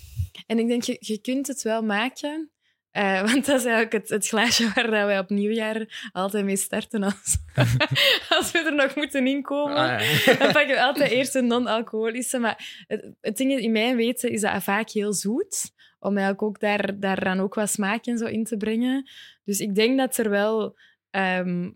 [0.46, 2.50] En ik denk, je, je kunt het wel maken.
[2.90, 6.56] eh, want dat is eigenlijk het, het glaasje waar dat wij op nieuwjaar altijd mee
[6.56, 7.36] starten als,
[8.38, 9.76] als we er nog moeten inkomen.
[9.76, 10.34] Ah, ja.
[10.38, 12.38] Dan pak je altijd eerst een non-alcoholische.
[12.38, 15.70] Maar het, het ding is, in mijn weten is dat vaak heel zoet.
[15.98, 19.10] Om eigenlijk ook daar, daar dan ook wat smaak en zo in te brengen.
[19.44, 20.78] Dus ik denk dat er wel
[21.10, 21.70] ehm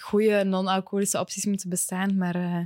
[0.00, 2.16] goede non-alcoholische opties moeten bestaan.
[2.16, 2.60] Maar eh,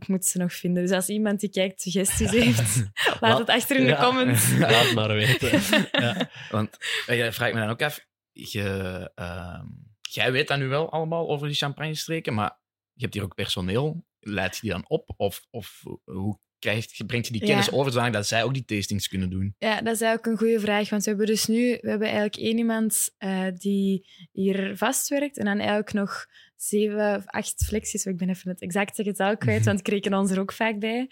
[0.00, 0.82] ik moet ze nog vinden.
[0.82, 2.82] Dus als iemand die kijkt suggesties heeft,
[3.20, 4.04] laat het achter in de Ja.
[4.04, 4.56] comments.
[4.58, 5.60] Laat maar weten.
[6.02, 6.30] Ja.
[6.50, 9.64] Want eh, jij vraagt me dan ook af, je, ehm,
[10.00, 12.58] jij weet dat nu wel allemaal over die champagne-streken, maar
[12.92, 14.06] je hebt hier ook personeel.
[14.20, 15.10] Leid je die dan op?
[15.16, 17.72] Of, of hoe krijgt, je- brengt je die kennis Ja.
[17.72, 19.54] over zodat dat zij ook die tastings kunnen doen?
[19.58, 20.88] Ja, dat is eigenlijk een goede vraag.
[20.90, 25.38] Want we hebben dus nu we hebben eigenlijk één iemand eh, die hier vastwerkt.
[25.38, 26.26] En dan eigenlijk nog
[26.62, 28.04] zeven of acht flexies.
[28.04, 31.10] Ik ben even het exacte getal kwijt, want ik reken ons er ook vaak bij.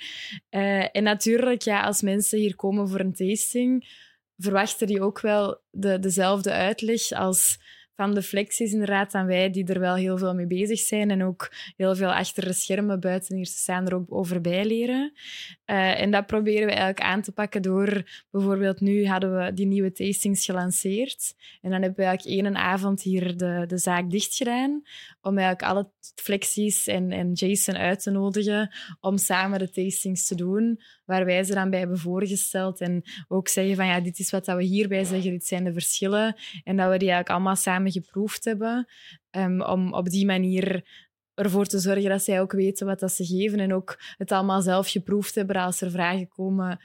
[0.48, 3.88] Eh, en natuurlijk, ja, als mensen hier komen voor een tasting,
[4.37, 7.59] verwachten die ook wel de, dezelfde uitleg als
[7.96, 11.24] van de flexies inderdaad aan wij, die er wel heel veel mee bezig zijn en
[11.24, 15.12] ook heel veel achter de schermen buiten hier staan er ook over bijleren.
[15.64, 19.66] Eh, en dat proberen we eigenlijk aan te pakken door bijvoorbeeld nu hadden we die
[19.66, 21.35] nieuwe tastings gelanceerd.
[21.62, 24.82] En dan hebben we eigenlijk één avond hier de, de zaak dicht gedaan.
[25.20, 30.35] Om eigenlijk alle flexies en, en Jason uit te nodigen om samen de tastings te
[30.35, 30.80] doen.
[31.04, 32.80] Waar wij ze dan bij hebben voorgesteld.
[32.80, 35.72] En ook zeggen van ja, dit is wat dat we hierbij zeggen, dit zijn de
[35.72, 36.37] verschillen.
[36.64, 38.87] En dat we die eigenlijk allemaal samen geproefd hebben.
[39.31, 40.85] Ehm, om op die manier
[41.35, 44.62] ervoor te zorgen dat zij ook weten wat dat ze geven en ook het allemaal
[44.62, 46.81] zelf geproefd hebben als er vragen komen.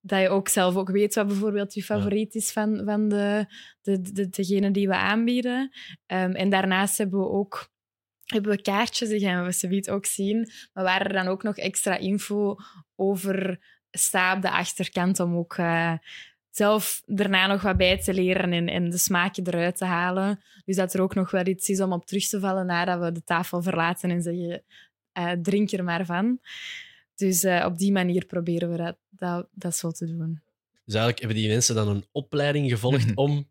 [0.00, 3.46] Dat je ook zelf ook weet wat bijvoorbeeld je favoriet is van, van de,
[3.80, 5.70] de, de, degene die we aanbieden.
[6.06, 7.70] Ehm, en daarnaast hebben we ook
[8.24, 10.50] hebben we kaartjes, die gaan we zoiets ook zien.
[10.72, 12.56] Maar waar er dan ook nog extra info
[12.96, 13.58] over
[13.90, 15.92] staat op de achterkant om ook eh,
[16.58, 20.40] zelf daarna nog wat bij te leren en, en de smaakje eruit te halen.
[20.64, 23.12] Dus dat er ook nog wel iets is om op terug te vallen nadat we
[23.12, 24.62] de tafel verlaten en zeggen,
[25.12, 26.38] eh, drink er maar van.
[27.14, 30.40] Dus eh, op die manier proberen we dat, dat, dat zo te doen.
[30.84, 33.48] Dus eigenlijk hebben die mensen dan een opleiding gevolgd om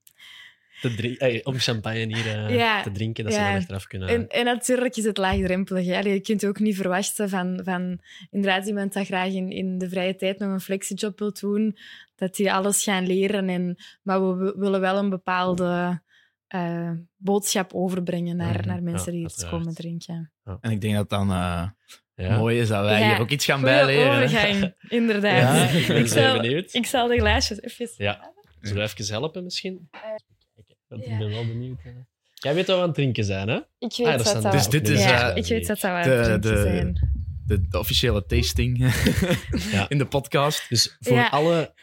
[0.82, 4.08] te eh, om champagne hier eh, Ja, te drinken, dat ze dan achteraf kunnen...
[4.08, 5.86] En, en natuurlijk is het laagdrempelig.
[5.86, 5.98] Hè.
[5.98, 8.00] Allee, Je kunt ook niet verwachten van, van
[8.32, 11.78] inderdaad iemand dat graag in, in de vrije tijd nog een flexiejob wil doen,
[12.16, 13.50] dat die alles gaan leren.
[13.50, 16.02] En, maar we willen wel een bepaalde
[16.48, 20.32] eh, boodschap overbrengen naar, Mhm, naar mensen ja, die iets komen drinken.
[20.62, 21.70] En ik denk dat dan eh,
[22.16, 22.38] ja.
[22.38, 24.24] mooi is dat wij Ja, hier ook iets gaan Goeie bijleren.
[24.24, 25.72] overgang, inderdaad.
[25.72, 26.74] Ja, ik ben ik, zal, benieuwd.
[26.74, 27.90] ik zal de glaasjes even...
[27.98, 28.34] Ja.
[28.62, 29.90] Zullen we even helpen misschien?
[30.88, 31.12] Kijk, want ja.
[31.12, 31.84] Ik ben wel benieuwd.
[31.84, 31.92] hè.
[32.34, 33.60] Jij weet wat we aan het drinken zijn, hè?
[33.80, 34.52] Ik weet Ah, staan dat...
[34.52, 37.16] Dus dit is, ja, eh, ik weet dat de- aan het drinken de- zijn.
[37.46, 38.94] De, de officiële tasting
[39.72, 39.90] Ja.
[39.90, 40.70] in de podcast.
[40.70, 41.28] Dus voor Ja.
[41.28, 41.74] alle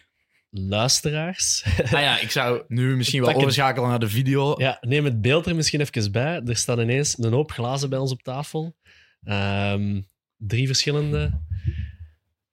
[0.51, 3.45] luisteraars, Nou ja, ik zou nu misschien wel Pak het.
[3.49, 4.55] overschakelen naar de video.
[4.61, 6.41] ja, neem het beeld er misschien even bij.
[6.47, 8.77] Er staan ineens een hoop glazen bij ons op tafel.
[9.25, 10.01] Ehm,
[10.37, 11.41] drie verschillende.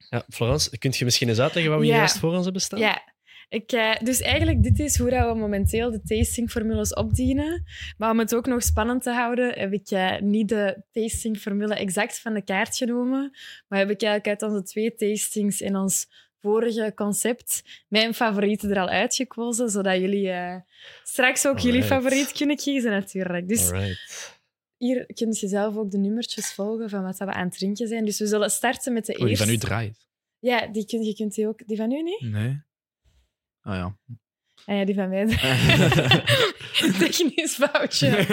[0.10, 2.00] Ja, Florence, kun je misschien eens uitleggen wat we hier Ja.
[2.02, 2.80] juist voor ons hebben staan?
[2.80, 3.11] Ja.
[3.52, 7.64] Ik, eh, dus eigenlijk, dit is hoe dat we momenteel de tastingformules opdienen.
[7.98, 12.20] Maar om het ook nog spannend te houden, heb ik eh, niet de tastingformule exact
[12.20, 13.32] van de kaart genomen.
[13.68, 16.08] Maar heb ik eigenlijk uit onze twee tastings in ons
[16.40, 20.56] vorige concept mijn favorieten er al uitgekozen, zodat jullie eh,
[21.04, 23.48] straks ook jullie favoriet kunnen kiezen natuurlijk.
[23.48, 24.40] Dus Alright.
[24.78, 27.88] hier kun je zelf ook de nummertjes volgen van wat dat we aan het drinken
[27.88, 28.06] zijn.
[28.06, 29.46] Dus we zullen starten met de Oh, die eerste.
[29.46, 30.08] van u draait.
[30.40, 31.68] Ja, die kun, je kunt die ook...
[31.68, 32.22] Die van u niet?
[32.22, 32.62] Nee.
[33.64, 33.96] Oh ja.
[34.66, 35.26] Ah ja, die van mij.
[37.00, 38.26] Technisch foutje.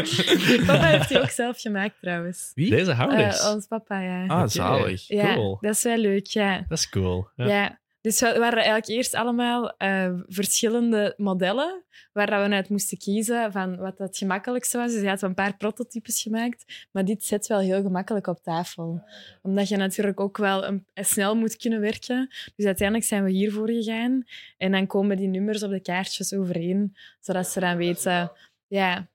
[0.67, 2.51] papa heeft die ook zelf gemaakt, trouwens.
[2.55, 2.71] Wie?
[2.71, 3.41] Deze houders.
[3.41, 4.27] Eh, ons papa, ja.
[4.27, 5.09] Ah, zalig.
[5.09, 5.59] ja, cool.
[5.61, 6.65] dat is wel leuk, ja.
[6.69, 7.29] Dat is cool.
[7.37, 7.47] Ja.
[7.47, 7.81] ja.
[8.01, 13.53] Dus we waren eigenlijk eerst allemaal eh, verschillende modellen waar dat we uit moesten kiezen
[13.53, 14.93] van wat het gemakkelijkste was.
[14.93, 19.05] Dus je had een paar prototypes gemaakt, maar dit zet wel heel gemakkelijk op tafel.
[19.43, 22.29] Omdat je natuurlijk ook wel een, snel moet kunnen werken.
[22.57, 24.25] Dus uiteindelijk zijn we hiervoor gegaan.
[24.57, 28.33] En dan komen die nummers op de kaartjes overeen, zodat ze dan weten...
[28.67, 29.09] Ja,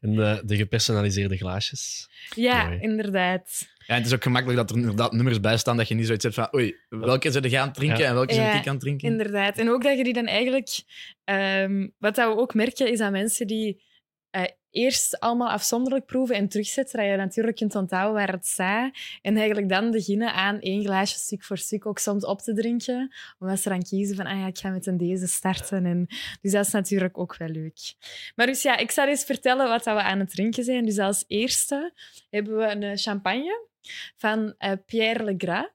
[0.00, 2.08] En de, de gepersonaliseerde glaasjes.
[2.34, 2.80] ja Mooi.
[2.80, 3.73] inderdaad.
[3.86, 6.24] Ja, het is ook gemakkelijk dat er inderdaad nummers bij staan dat je niet zoiets
[6.24, 8.08] hebt van oei, welke zijn er gaan drinken Ja.
[8.08, 9.08] en welke zijn Ja, ik aan het drinken.
[9.08, 9.58] Inderdaad.
[9.58, 10.82] En ook dat je die dan eigenlijk...
[11.24, 13.82] ehm, wat dat we ook merken, is dat mensen die
[14.30, 18.96] eh, eerst allemaal afzonderlijk proeven en terugzetten, dat je natuurlijk kunt onthouden waar het staat.
[19.22, 23.14] En eigenlijk dan beginnen aan één glaasje stuk voor stuk ook soms op te drinken.
[23.38, 25.86] Omdat ze dan kiezen van, ah ja, ik ga met een deze starten.
[25.86, 26.06] En,
[26.40, 27.94] dus dat is natuurlijk ook wel leuk.
[28.34, 30.84] Maar dus ja, ik zal eens vertellen wat dat we aan het drinken zijn.
[30.84, 31.92] Dus als eerste
[32.30, 33.72] hebben we een champagne
[34.16, 35.72] van eh, Pierre Legras.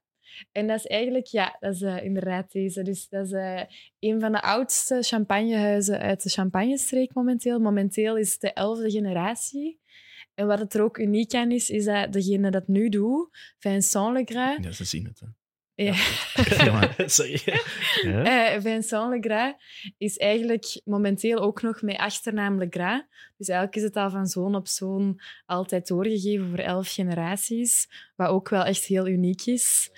[0.51, 2.83] En dat is eigenlijk, ja, dat is eh, inderdaad deze.
[2.83, 3.61] Dus dat is eh,
[3.99, 7.59] een van de oudste champagnehuizen uit de Champagnestreek momenteel.
[7.59, 9.79] Momenteel is het de elfde generatie.
[10.33, 14.13] En wat het er ook uniek aan is, is dat degene dat nu doet, Vincent
[14.13, 14.57] Legras...
[14.61, 15.21] Ja, ze zien het.
[15.83, 15.93] Ja.
[16.57, 17.41] Ja, Sorry.
[18.01, 18.53] Ja?
[18.53, 19.53] Eh, Vincent Legras
[19.97, 23.01] is eigenlijk momenteel ook nog met achternaam Legras.
[23.37, 27.89] Dus eigenlijk is het al van zoon op zoon altijd doorgegeven voor elf generaties.
[28.15, 29.91] Wat ook wel echt heel uniek is.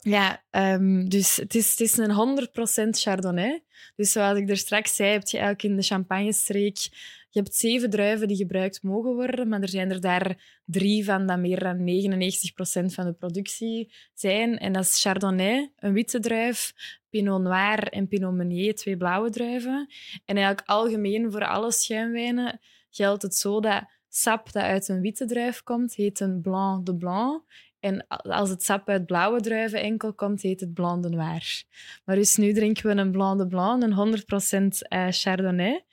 [0.00, 3.62] Ja, ehm, dus het is, het is een 100% Chardonnay.
[3.96, 6.88] Dus zoals ik er straks zei, heb je eigenlijk in de Champagnestreek...
[7.32, 11.26] Je hebt zeven druiven die gebruikt mogen worden, maar er zijn er daar drie van
[11.26, 14.58] dat meer dan 99% van de productie zijn.
[14.58, 16.72] En dat is Chardonnay, een witte druif,
[17.10, 19.92] Pinot Noir en Pinot Meunier, twee blauwe druiven.
[20.24, 25.24] En eigenlijk algemeen voor alle schuimwijnen geldt het zo dat sap dat uit een witte
[25.24, 27.44] druif komt, heet een Blanc de Blanc.
[27.82, 31.62] En als het sap uit blauwe druiven enkel komt, heet het Blanc de Noir.
[32.04, 34.18] Maar dus nu drinken we een Blanc de Blanc, een
[34.82, 35.84] 100% eh, Chardonnay.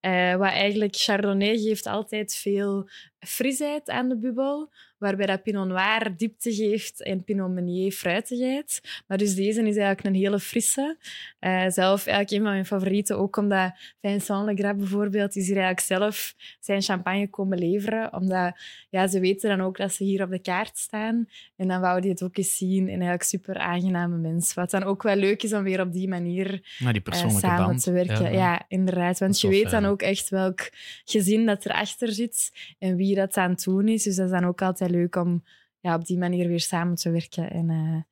[0.00, 6.16] Eh, wat eigenlijk, Chardonnay geeft altijd veel frisheid aan de bubbel, waarbij dat Pinot Noir
[6.16, 8.80] diepte geeft en Pinot Meunier fruitigheid.
[9.06, 10.96] Maar dus deze is eigenlijk een hele frisse.
[11.38, 15.86] Eh, zelf eigenlijk een van mijn favorieten, ook omdat Vincent Legras bijvoorbeeld is hier eigenlijk
[15.86, 18.56] zelf zijn champagne komen leveren, omdat
[18.90, 21.28] ja, ze weten dan ook dat ze hier op de kaart staan.
[21.56, 22.82] En dan wou die het ook eens zien.
[22.82, 24.54] En eigenlijk super aangename mens.
[24.54, 27.66] Wat dan ook wel leuk is om weer op die manier Ja, die eh, samen
[27.66, 27.82] band.
[27.82, 28.22] te werken.
[28.22, 28.30] Ja.
[28.30, 29.08] Ja, inderdaad.
[29.08, 30.70] Dat Want je weet dan ook echt welk
[31.04, 34.02] gezin dat erachter zit en wie dat aan het doen is.
[34.02, 35.44] Dus dat is dan ook altijd leuk om
[35.80, 37.50] ja, op die manier weer samen te werken.
[37.50, 38.02] En, eh,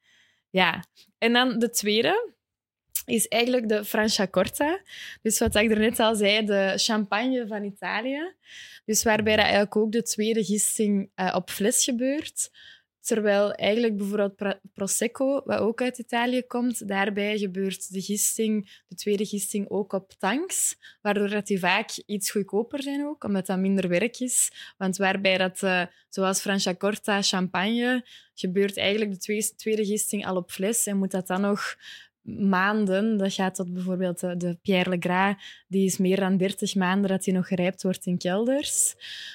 [0.51, 0.85] ja.
[1.19, 2.33] en dan de tweede
[3.05, 4.81] is eigenlijk de Franciacorta.
[5.23, 8.35] Dus wat ik er net al zei, de champagne van Italië.
[8.85, 12.51] Dus waarbij dat eigenlijk ook de tweede gisting eh, op fles gebeurt.
[13.05, 18.95] Terwijl eigenlijk bijvoorbeeld Pro- Prosecco, wat ook uit Italië komt, daarbij gebeurt de gisting, de
[18.95, 23.59] tweede gisting ook op tanks, waardoor dat die vaak iets goedkoper zijn ook, omdat dat
[23.59, 24.51] minder werk is.
[24.77, 30.51] Want waarbij dat, eh, zoals Franciacorta, champagne, gebeurt eigenlijk de twee- tweede gisting al op
[30.51, 31.77] fles en moet dat dan nog
[32.25, 33.17] maanden.
[33.17, 35.35] Dat gaat tot bijvoorbeeld de, de Pierre Le Gras,
[35.69, 38.95] die is meer dan 30 maanden dat hij nog gerijpt wordt in kelders.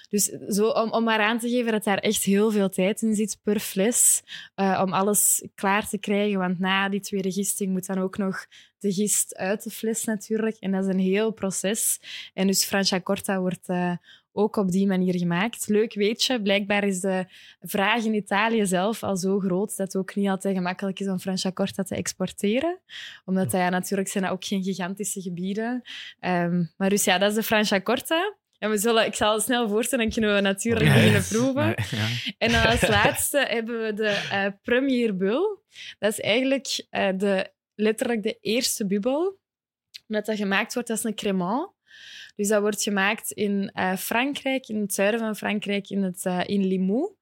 [0.09, 3.15] Dus zo, om, om maar aan te geven dat daar echt heel veel tijd in
[3.15, 4.23] zit per fles,
[4.55, 6.39] eh, om alles klaar te krijgen.
[6.39, 8.45] Want na die tweede gisting moet dan ook nog
[8.79, 10.55] de gist uit de fles natuurlijk.
[10.59, 11.99] En dat is een heel proces.
[12.33, 13.91] En dus Franciacorta wordt eh,
[14.39, 15.67] ook op die manier gemaakt.
[15.67, 17.25] Leuk weet je, blijkbaar is de
[17.61, 21.19] vraag in Italië zelf al zo groot dat het ook niet altijd gemakkelijk is om
[21.19, 22.79] Franciacorta te exporteren.
[23.25, 25.81] Omdat dat, ja, natuurlijk zijn dat ook geen gigantische gebieden.
[26.19, 28.37] Ehm, maar dus ja, dat is de Franciacorta.
[28.57, 31.67] En we zullen, ik zal het snel voorstellen en kunnen we natuurlijk beginnen proeven.
[31.67, 32.07] Ja.
[32.37, 35.57] En dan als laatste hebben we de eh Premier Bull.
[35.99, 39.39] Dat is eigenlijk eh, de, letterlijk de eerste bubbel.
[40.07, 41.71] Omdat dat gemaakt wordt als een crémant.
[42.39, 46.39] Dus dat wordt gemaakt in eh, Frankrijk, in het zuiden van Frankrijk, in, het, eh,
[46.45, 47.15] in Limoux.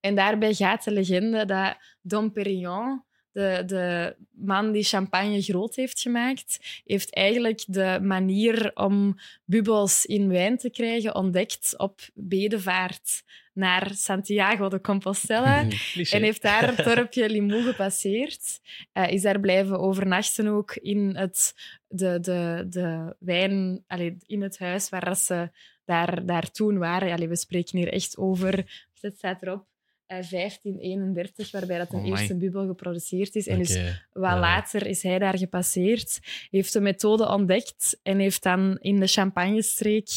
[0.00, 6.00] En daarbij gaat de legende dat Dom Perignon, de, de man die champagne groot heeft
[6.00, 13.90] gemaakt, heeft eigenlijk de manier om bubbels in wijn te krijgen ontdekt op bedevaart naar
[13.94, 15.66] Santiago de Compostela.
[16.10, 18.60] En heeft daar het dorpje Limoux gepasseerd.
[18.92, 21.54] Eh, is daar blijven overnachten ook in het,
[21.88, 25.50] de, de, de wijn, allee, in het huis waar ze
[25.84, 27.12] daar, daar toen waren.
[27.12, 29.66] Allee, we spreken hier echt over, het staat erop,
[30.10, 33.46] 1531, waarbij dat een Oh eerste bubbel geproduceerd is.
[33.46, 33.74] En dus
[34.12, 34.38] wat Ja.
[34.38, 36.20] later is hij daar gepasseerd,
[36.50, 40.08] heeft de methode ontdekt en heeft dan in de Champagne-streek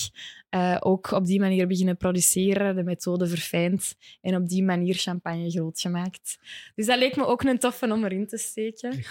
[0.53, 5.49] eh, ook op die manier beginnen produceren, de methode verfijnd en op die manier champagne
[5.51, 6.37] groot gemaakt.
[6.75, 9.03] Dus dat leek me ook een toffe om erin te steken.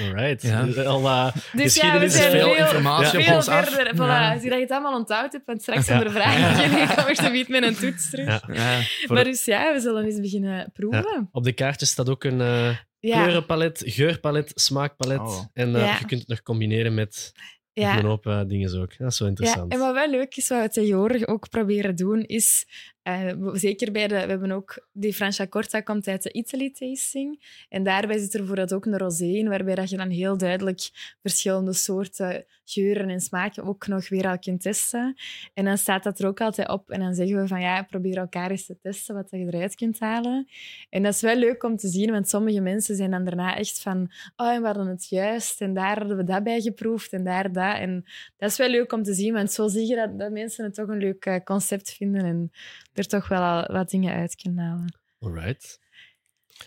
[0.00, 0.42] Alright.
[0.42, 0.60] Ja.
[0.84, 3.70] Al, uh, Dus ja, we zijn veel veel, informatie op veel ons af.
[3.70, 3.94] verder.
[3.94, 4.40] Voilà.
[4.40, 5.92] Zie dat je het allemaal onthoud hebt, want straks Ja.
[5.98, 8.26] onder vragen beginnen, ik kom alsjeblieft met een toets terug.
[8.26, 8.42] Ja.
[8.54, 8.80] Ja.
[9.06, 11.28] Voor Maar dus ja, we zullen eens beginnen proeven.
[11.32, 15.18] op de kaartjes staat ook een eh, Ja, kleurenpalet, geurpalet, smaakpalet.
[15.20, 15.44] Oh.
[15.52, 15.96] En eh, Ja.
[15.98, 17.32] je kunt het nog combineren met
[17.72, 17.98] ja.
[17.98, 18.98] een hoop eh, dingen ook.
[18.98, 19.72] Dat is zo Ja, interessant.
[19.72, 22.66] en wat wel leuk is, wat we tegenwoordig ook proberen doen, is
[23.02, 24.14] eh, zeker bij de...
[24.14, 24.86] We hebben ook...
[24.92, 27.64] Die Franciacorta komt uit de Italy Tasting.
[27.68, 31.14] En daarbij zit er bijvoorbeeld ook een rosé in, waarbij dat je dan heel duidelijk
[31.22, 35.16] verschillende soorten geuren en smaken ook nog weer al kunt testen.
[35.54, 36.90] En dan staat dat er ook altijd op.
[36.90, 40.00] En dan zeggen we van, ja, probeer elkaar eens te testen wat je eruit kunt
[40.00, 40.48] halen.
[40.90, 43.80] En dat is wel leuk om te zien, want sommige mensen zijn dan daarna echt
[43.80, 47.24] van, oh, en we hadden het juist, en daar hadden we dat bij geproefd, en
[47.24, 47.76] daar dat.
[47.76, 48.04] En
[48.36, 50.74] dat is wel leuk om te zien, want zo zie je dat, dat mensen het
[50.74, 52.50] toch een leuk eh, concept vinden en
[52.92, 55.00] er toch wel al wat dingen uit kunnen halen.
[55.18, 55.80] Alright.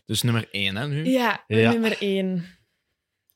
[0.06, 1.06] Dus nummer één, hè, nu?
[1.10, 1.72] Ja, Ja.
[1.72, 2.36] nummer één.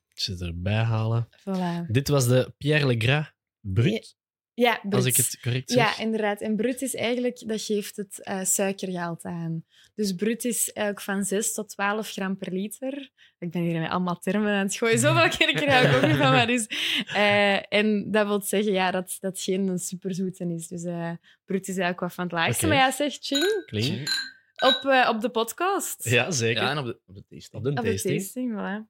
[0.08, 1.28] Ik zit erbij halen.
[1.40, 1.86] Voilà.
[1.90, 4.16] Dit was de Pierre Le Gras Brut,
[4.60, 5.96] Ja, als ik het correct zeg.
[5.96, 6.40] Ja, inderdaad.
[6.40, 9.64] En brut is eigenlijk, dat geeft het eh, suikergehalte aan.
[9.94, 13.10] Dus brut is eigenlijk van 6 tot 12 gram per liter.
[13.38, 14.98] Ik ben hier met allemaal termen aan het gooien.
[14.98, 16.32] Zoveel ken ik er eigenlijk ook niet van.
[16.32, 16.66] Maar dus,
[17.14, 20.68] eh, en dat wil zeggen ja, dat dat geen superzoete is.
[20.68, 21.12] Dus eh,
[21.44, 22.66] brut is eigenlijk wat van het laagste.
[22.66, 23.62] Maar ja, zeg ching.
[23.66, 24.38] Klinkt.
[24.56, 26.08] Op, eh, op de podcast.
[26.08, 26.62] Ja, zeker.
[26.62, 27.54] Ja, en op de, op de tasting.
[27.54, 28.20] Op de Op de tasting.
[28.20, 28.89] tasting, voilà.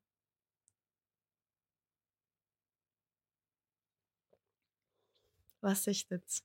[5.61, 6.43] Wat zegt het?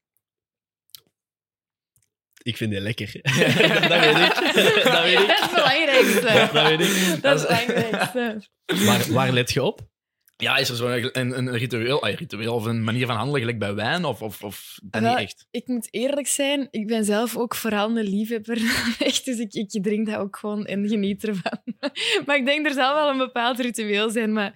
[2.46, 3.12] Ik vind die lekker.
[3.92, 4.84] dat weet ik.
[4.84, 5.28] Dat weet ik.
[5.32, 6.52] Dat is het belangrijkste.
[6.52, 7.22] Dat weet ik.
[7.22, 8.42] Dat is het belangrijkste.
[8.66, 9.82] Waar, waar let je op?
[10.38, 13.60] Ja, is er zo'n een, een ritueel, ah, ritueel of een manier van handelen gelijk
[13.60, 14.06] bij wijn?
[14.06, 15.48] Of, of, of dat Wel, niet echt?
[15.52, 18.58] Ik moet eerlijk zijn, ik ben zelf ook vooral een liefhebber.
[19.00, 21.60] Echt, dus ik, ik drink dat ook gewoon en geniet ervan.
[22.26, 24.34] Maar ik denk, er zal wel een bepaald ritueel zijn.
[24.34, 24.54] Maar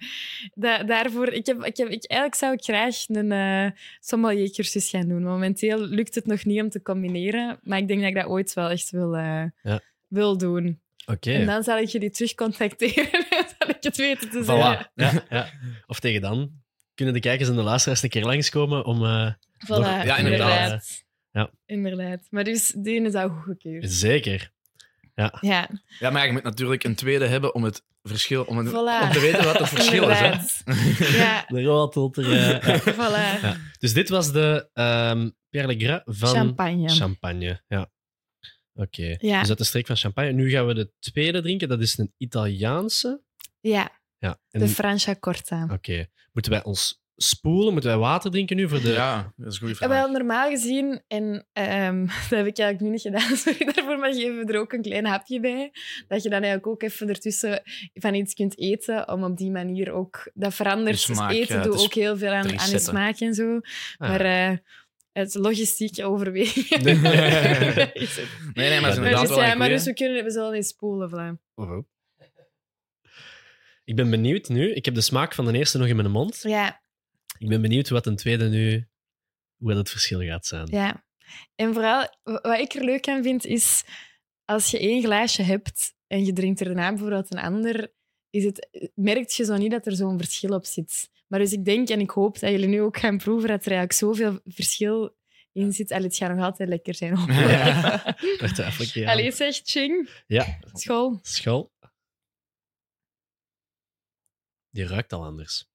[0.54, 5.08] da- daarvoor, ik heb, ik heb, ik, eigenlijk zou ik graag een eh sommelier-cursus gaan
[5.08, 5.22] doen.
[5.22, 7.58] Momenteel lukt het nog niet om te combineren.
[7.62, 9.80] Maar ik denk dat ik dat ooit wel echt wil, eh, Ja.
[10.08, 10.80] wil doen.
[11.06, 11.30] Oké.
[11.32, 13.08] En dan zal ik jullie terug contacteren.
[13.70, 14.46] zal ik het weten te Voilà.
[14.46, 14.90] zeggen.
[14.94, 15.50] Ja, ja.
[15.86, 16.50] Of tegen dan
[16.94, 19.04] kunnen de kijkers en de luisteraars een keer langskomen om...
[19.04, 19.32] eh,
[19.64, 20.22] Voilà, Nog- Ja, inderdaad.
[20.62, 21.04] inderdaad.
[21.32, 21.50] Ja.
[21.66, 22.20] Inderdaad.
[22.30, 23.90] Maar dus, die is al goedgekeurd.
[23.90, 24.52] zeker.
[25.14, 29.02] Ja, Ja, maar je moet natuurlijk een tweede hebben om het verschil, om, het- Voilà.
[29.06, 30.18] om te weten wat het verschil is.
[30.18, 30.24] Hè?
[30.24, 30.62] inderdaad.
[30.98, 31.58] Ja, De
[32.22, 32.80] eh, ja.
[32.80, 33.42] voilà.
[33.42, 33.56] Ja.
[33.78, 36.88] Dus dit was de ehm Pierre Le Gras van Champagne.
[36.88, 37.62] Champagne.
[37.68, 37.90] Ja.
[38.74, 39.16] Oké.
[39.18, 39.40] Ja.
[39.40, 40.32] Dus uit de streek van Champagne.
[40.32, 41.68] Nu gaan we de tweede drinken.
[41.68, 43.20] Dat is een Italiaanse.
[43.60, 44.38] Ja, Ja.
[44.50, 45.68] En- de Franciacorta.
[45.72, 46.06] Oké.
[46.32, 47.72] Moeten wij ons spoelen?
[47.72, 48.88] Moeten wij water drinken nu voor de...
[48.92, 50.02] Ja, dat is een goede Ja, vraag.
[50.02, 54.12] wel, normaal gezien, en ehm, dat heb ik eigenlijk nu niet gedaan, sorry daarvoor, maar
[54.14, 55.70] geven we er ook een klein hapje bij.
[56.08, 57.62] Dat je dan eigenlijk ook even ertussen
[57.94, 60.30] van iets kunt eten, om op die manier ook...
[60.34, 61.06] Dat verandert.
[61.06, 63.34] De smaak, dus eten ja, doet het ook heel veel aan, aan de smaak en
[63.34, 63.60] zo.
[63.96, 64.08] Ah.
[64.08, 64.56] Maar eh,
[65.12, 66.82] het logistieke overwegingen...
[67.02, 67.90] Nee.
[67.92, 68.28] is het.
[68.54, 70.30] Nee, nee, maar het is Maar inderdaad dus, wel ja, maar dus we, kunnen, we
[70.30, 71.10] zullen eens spoelen.
[71.10, 71.88] Voilà.
[73.90, 74.72] Ik ben benieuwd nu.
[74.72, 76.40] Ik heb de smaak van de eerste nog in mijn mond.
[76.42, 76.82] Ja,
[77.38, 78.88] Ik ben benieuwd wat een tweede nu,
[79.56, 80.66] hoe dat het verschil gaat zijn.
[80.70, 81.04] ja.
[81.54, 83.84] En vooral, wat ik er leuk aan vind, is
[84.44, 87.92] als je één glaasje hebt en je drinkt er daarna bijvoorbeeld een ander,
[88.30, 91.10] is het, merk je zo niet dat er zo'n verschil op zit.
[91.26, 93.72] Maar dus ik denk en ik hoop dat jullie nu ook gaan proeven dat er
[93.72, 95.16] eigenlijk zoveel verschil
[95.52, 95.90] in zit.
[95.90, 97.16] Allee, het gaat nog altijd lekker zijn.
[97.18, 98.40] hopelijk.
[98.40, 99.00] Wacht even.
[99.00, 99.10] Ja.
[99.12, 100.10] Allee, zeg, ching.
[100.26, 101.18] ja, School.
[101.22, 101.72] school.
[104.70, 105.68] Die ruikt al anders.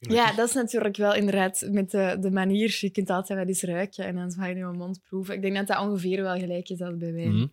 [0.00, 2.76] Ja, dat is natuurlijk wel inderdaad met de, de manier.
[2.80, 5.34] Je kunt altijd wel eens ruiken en dan ga je in je mond proeven.
[5.34, 7.34] Ik denk dat dat ongeveer wel gelijk is als bij wijn.
[7.34, 7.46] Mhm.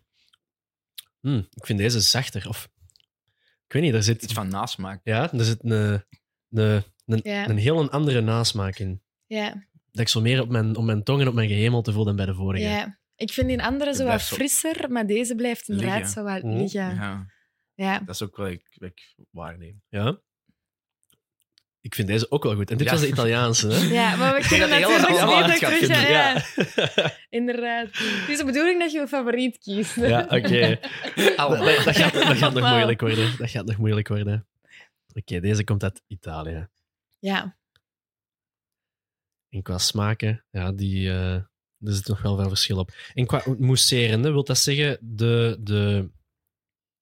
[1.20, 2.48] Mm, ik vind deze zachter.
[2.48, 2.68] Of,
[3.66, 5.00] ik weet niet, er zit, Iets van nasmaak.
[5.04, 5.72] ja, er zit een,
[6.50, 7.48] een, een, Ja.
[7.48, 9.02] een heel een andere nasmaak in.
[9.26, 9.48] Ja,
[9.90, 12.16] Dat ik zo meer op mijn, op mijn tong en op mijn gehemelte voel dan
[12.16, 12.64] bij de vorige.
[12.64, 12.98] ja.
[13.16, 16.12] Ik vind die andere zo wat frisser, maar deze blijft inderdaad liggen.
[16.12, 16.56] zo wat Mhm.
[16.56, 16.94] liggen.
[16.94, 17.26] Ja,
[17.76, 17.98] Ja.
[17.98, 19.82] dat is ook wat ik, wat ik waarneem.
[19.88, 20.20] Ja.
[21.80, 22.70] Ik vind deze ook wel goed.
[22.70, 22.92] En dit Ja.
[22.92, 23.94] was de Italiaanse, hè?
[23.94, 26.08] Ja, maar we kunnen natuurlijk niet gaat terug.
[26.08, 26.32] Ja,
[26.94, 27.12] ja.
[27.28, 27.86] inderdaad.
[27.98, 29.94] Het is de bedoeling dat je een favoriet kiest.
[29.96, 30.68] Ja, oké.
[31.36, 33.34] Dat, dat- dat gaat, dat gaat nog moeilijk worden.
[33.38, 34.46] Dat gaat nog moeilijk worden.
[35.14, 36.68] Oké, deze komt uit Italië.
[37.18, 37.56] Ja,
[39.48, 41.34] En qua smaken, ja, die, eh
[41.80, 42.90] er zit nog wel veel verschil op.
[43.14, 46.10] En qua mousserende, wil dat zeggen de, de,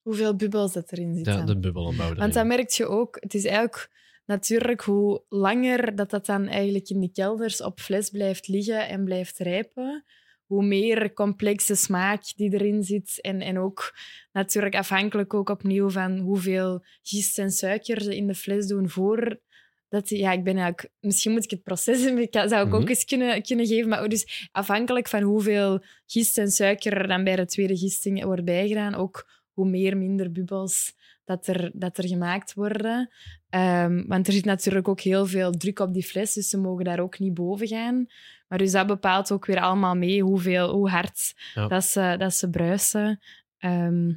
[0.05, 1.33] hoeveel bubbels dat erin zitten.
[1.33, 3.17] ja, de bubbelopbouw Want dat merk je ook.
[3.21, 3.91] Het is eigenlijk
[4.25, 9.05] natuurlijk hoe langer dat dat dan eigenlijk in die kelders op fles blijft liggen en
[9.05, 10.05] blijft rijpen,
[10.47, 13.19] hoe meer complexe smaak die erin zit.
[13.21, 13.95] En, en ook
[14.33, 19.41] natuurlijk afhankelijk ook opnieuw van hoeveel gist en suiker ze in de fles doen voor...
[19.89, 22.89] Dat, ja, ik ben eigenlijk, misschien moet ik het proces ik zou ik ook Mhm.
[22.89, 23.89] eens kunnen, kunnen geven.
[23.89, 28.45] Maar dus afhankelijk van hoeveel gist en suiker er dan bij de tweede gisting wordt
[28.45, 30.95] bijgedaan, ook hoe meer, minder bubbels
[31.25, 33.11] dat er, dat er gemaakt worden.
[33.49, 36.85] Ehm, want er zit natuurlijk ook heel veel druk op die fles, dus ze mogen
[36.85, 38.07] daar ook niet boven gaan.
[38.49, 41.69] Maar dus dat bepaalt ook weer allemaal mee hoeveel, hoe hard Ja.
[41.69, 43.21] dat, ze, dat ze bruisen.
[43.59, 44.13] Ehm,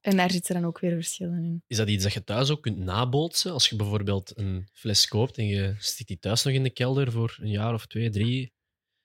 [0.00, 1.62] en daar zitten dan ook weer verschillen in.
[1.66, 3.52] Is dat iets dat je thuis ook kunt nabootsen?
[3.52, 7.12] Als je bijvoorbeeld een fles koopt en je stikt die thuis nog in de kelder
[7.12, 8.52] voor een jaar of twee, drie,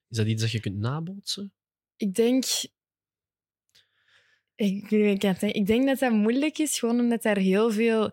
[0.10, 1.54] is dat iets dat je kunt nabootsen?
[1.96, 2.46] Ik denk...
[4.56, 8.12] Ik, ik, het denk dat dat moeilijk is, gewoon omdat daar heel veel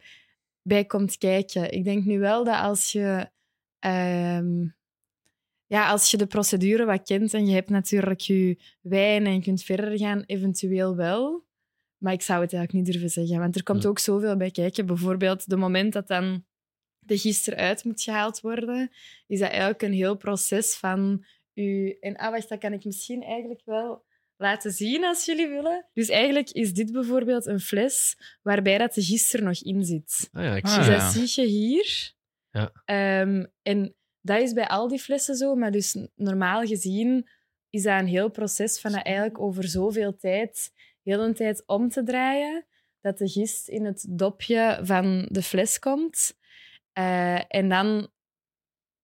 [0.62, 1.72] bij komt kijken.
[1.72, 3.30] Ik denk nu wel dat als je...
[3.78, 4.68] ehm,
[5.66, 9.40] ja, als je de procedure wat kent en je hebt natuurlijk je wijn en je
[9.40, 11.46] kunt verder gaan, eventueel wel.
[11.98, 14.86] Maar ik zou het eigenlijk niet durven zeggen, want er komt ook zoveel bij kijken.
[14.86, 16.44] Bijvoorbeeld, de moment dat dan
[16.98, 18.90] de gist eruit moet gehaald worden,
[19.26, 21.24] is dat eigenlijk een heel proces van
[21.54, 21.96] u...
[22.00, 24.04] En ah, wacht, dat kan ik misschien eigenlijk wel
[24.40, 25.86] laten zien als jullie willen.
[25.92, 30.28] Dus eigenlijk is dit bijvoorbeeld een fles waarbij dat de gist er nog in zit.
[30.32, 30.98] Ah ja, ik Ah, zie Dus ja.
[30.98, 32.12] dat zie je hier.
[32.50, 32.72] Ja.
[32.84, 37.28] Ehm, en dat is bij al die flessen zo, maar dus normaal gezien
[37.70, 40.72] is dat een heel proces van dat eigenlijk over zoveel tijd,
[41.02, 42.66] heel een tijd om te draaien,
[43.00, 46.38] dat de gist in het dopje van de fles komt.
[46.92, 48.10] Eh, en dan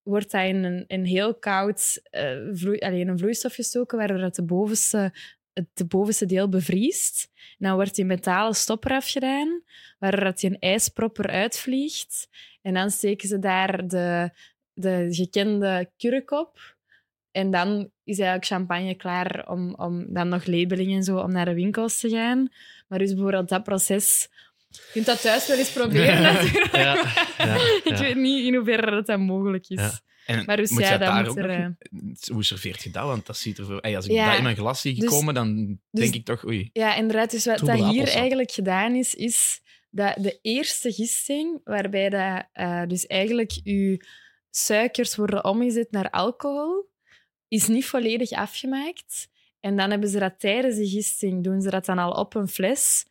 [0.07, 5.13] wordt dat in een, heel koud allee, in een vloeistof gestoken, waardoor dat de bovenste,
[5.53, 7.31] het de bovenste deel bevriest.
[7.35, 9.63] En dan wordt die metalen stopper afgedaan,
[9.99, 12.29] waardoor dat die een ijspropper uitvliegt.
[12.63, 14.31] En dan steken ze daar de,
[14.73, 16.77] de gekende kurk op.
[17.31, 21.45] En dan is eigenlijk champagne klaar om, om dan nog labeling en zo om naar
[21.45, 22.49] de winkels te gaan.
[22.89, 24.29] Maar dus bijvoorbeeld dat proces...
[24.69, 26.77] Je kunt dat thuis wel eens proberen, natuurlijk.
[26.77, 26.95] Ja,
[27.39, 27.55] ja,
[27.91, 29.81] Ik weet niet hoeverre dat, dat mogelijk is.
[29.81, 30.01] Ja.
[30.27, 33.05] En Maar dus moet ja, je dat daar ook er, nog- Hoe serveert je dat?
[33.05, 33.79] Want dat ziet er.
[33.81, 34.29] Ey, als ik Ja.
[34.29, 36.45] dat in mijn glas zie Dus- komen, dan dus- denk ik toch...
[36.47, 36.71] Oei.
[36.73, 37.31] Ja, inderdaad.
[37.31, 42.83] Dus wat dat hier eigenlijk gedaan is, is dat de eerste gisting, waarbij dat, eh,
[42.87, 43.97] dus eigenlijk uw
[44.51, 46.89] suikers worden omgezet naar alcohol,
[47.49, 49.29] is niet volledig afgemaakt.
[49.61, 52.49] En dan hebben ze dat tijdens de gisting, doen ze dat dan al op een
[52.49, 53.07] fles,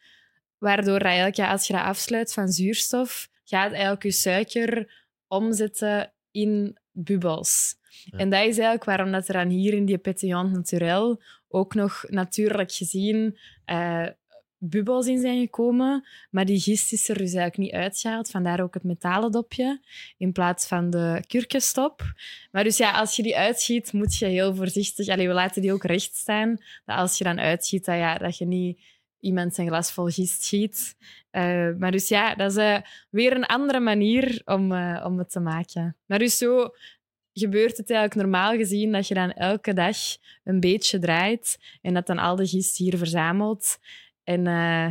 [0.58, 6.14] waardoor dat eigenlijk, ja, als je dat afsluit van zuurstof, gaat eigenlijk je suiker omzetten
[6.32, 7.76] in bubbels.
[8.04, 8.18] Ja.
[8.18, 12.04] En dat is eigenlijk waarom dat er dan hier in die Pétillant Naturel ook nog
[12.08, 14.08] natuurlijk gezien eh,
[14.58, 16.08] bubbels in zijn gekomen.
[16.30, 18.30] Maar die gist is er dus eigenlijk niet uitgehaald.
[18.30, 19.82] Vandaar ook het metalen dopje
[20.18, 22.02] in plaats van de kurkenstop.
[22.52, 25.08] Maar dus ja, als je die uitschiet, moet je heel voorzichtig...
[25.08, 26.58] Allee, we laten die ook recht staan.
[26.86, 28.82] Dat als je dan uitschiet, dat, ja, dat je niet
[29.20, 30.96] iemand zijn glas vol gist schiet.
[31.32, 32.78] Eh, maar dus ja, dat is eh,
[33.10, 35.98] weer een andere manier om, eh, om het te maken.
[36.06, 36.70] Maar dus zo
[37.34, 39.98] gebeurt het eigenlijk normaal gezien dat je dan elke dag
[40.44, 43.78] een beetje draait en dat dan al de gist hier verzamelt.
[44.24, 44.88] En eh,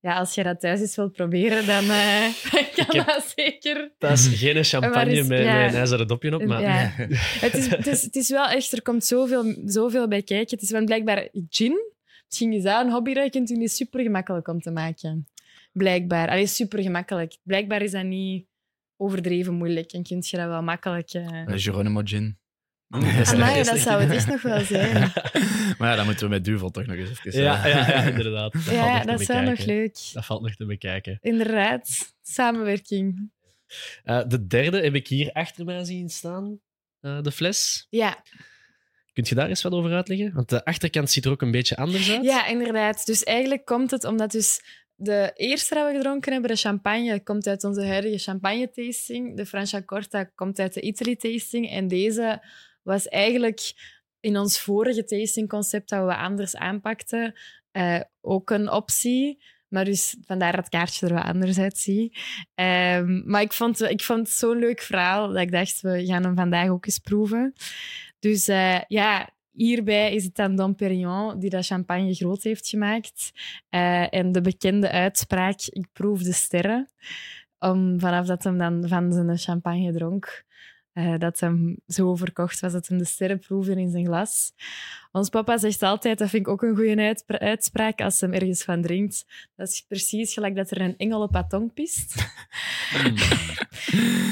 [0.00, 2.24] ja, als je dat thuis eens wilt proberen, dan eh,
[2.74, 3.92] kan heb- dat zeker.
[3.98, 5.62] Dat is geen champagne is- met, ja.
[5.62, 6.60] met een ijzeren dopje op, maar...
[6.60, 6.92] Ja.
[7.44, 10.54] Het, is, het, is, het is wel echt, er komt zoveel, zoveel bij kijken.
[10.54, 11.96] Het is want blijkbaar gin.
[12.28, 15.28] Misschien is dat een hobby dat je kunt doen, is super gemakkelijk om te maken.
[15.72, 16.28] Blijkbaar.
[16.28, 17.36] Allee, super gemakkelijk.
[17.42, 18.46] Blijkbaar is dat niet
[18.96, 21.12] overdreven moeilijk en kun je dat wel makkelijk.
[21.12, 22.38] eh Eh, Geronimo Gin.
[22.88, 25.12] Amai, dat zou het echt nog wel zijn.
[25.78, 27.40] maar ja, dan moeten we met Duvel toch nog eens even...
[27.42, 28.52] Ja, eh, ja, ja, inderdaad.
[28.52, 29.98] Dat Ja, dat is wel nog leuk.
[30.12, 31.18] Dat valt nog te bekijken.
[31.20, 32.14] Inderdaad.
[32.22, 33.30] Samenwerking.
[34.04, 36.60] Eh, de derde heb ik hier achter mij zien staan.
[37.00, 37.86] eh, de fles.
[37.90, 38.22] Ja.
[39.18, 40.32] Kunt je daar eens wat over uitleggen?
[40.34, 42.24] Want de achterkant ziet er ook een beetje anders uit.
[42.24, 43.06] ja, inderdaad.
[43.06, 44.62] Dus eigenlijk komt het omdat dus
[44.94, 49.36] de eerste dat we gedronken hebben, de champagne, komt uit onze huidige champagne-tasting.
[49.36, 51.70] De Franciacorta komt uit de Italy-tasting.
[51.70, 52.42] En deze
[52.82, 53.72] was eigenlijk
[54.20, 57.34] in ons vorige tastingconcept dat we anders aanpakten,
[57.70, 59.42] eh, ook een optie.
[59.68, 62.18] Maar dus vandaar dat kaartje er wat anders uitziet.
[62.54, 66.36] Ehm, maar vond, ik vond het zo'n leuk verhaal dat ik dacht, we gaan hem
[66.36, 67.54] vandaag ook eens proeven.
[68.18, 73.30] Dus eh, ja, hierbij is het dan Dom Perignon die dat champagne groot heeft gemaakt.
[73.68, 76.90] Eh, en de bekende uitspraak, ik proef de sterren.
[77.58, 80.44] Om, vanaf dat hem dan van zijn champagne dronk,
[80.98, 84.52] eh, dat hem zo verkocht was dat hem de sterren proefde in zijn glas.
[85.12, 88.62] Ons papa zegt altijd, dat vind ik ook een goede uitspra- uitspraak, als hij ergens
[88.62, 89.24] van drinkt.
[89.56, 92.14] Dat is precies gelijk dat er een engel op haar tong pist.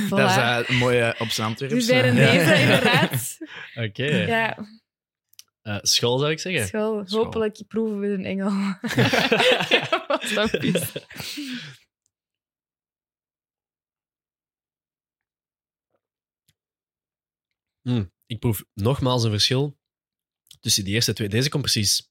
[0.06, 0.08] Voilà.
[0.08, 1.74] Dat is eh, een mooie op zijn Antwerps.
[1.74, 2.32] Dus bij de ja.
[2.32, 3.36] deze, inderdaad.
[3.88, 4.04] Oké.
[4.06, 4.56] Ja,
[5.62, 6.66] Eh, school zou ik zeggen.
[6.66, 7.02] school.
[7.06, 7.24] School.
[7.24, 8.50] Hopelijk proeven we een engel.
[10.08, 10.92] Wat dat is.
[17.88, 19.78] Mm, ik proef nogmaals een verschil
[20.60, 21.28] tussen die eerste twee.
[21.28, 22.10] Deze komt precies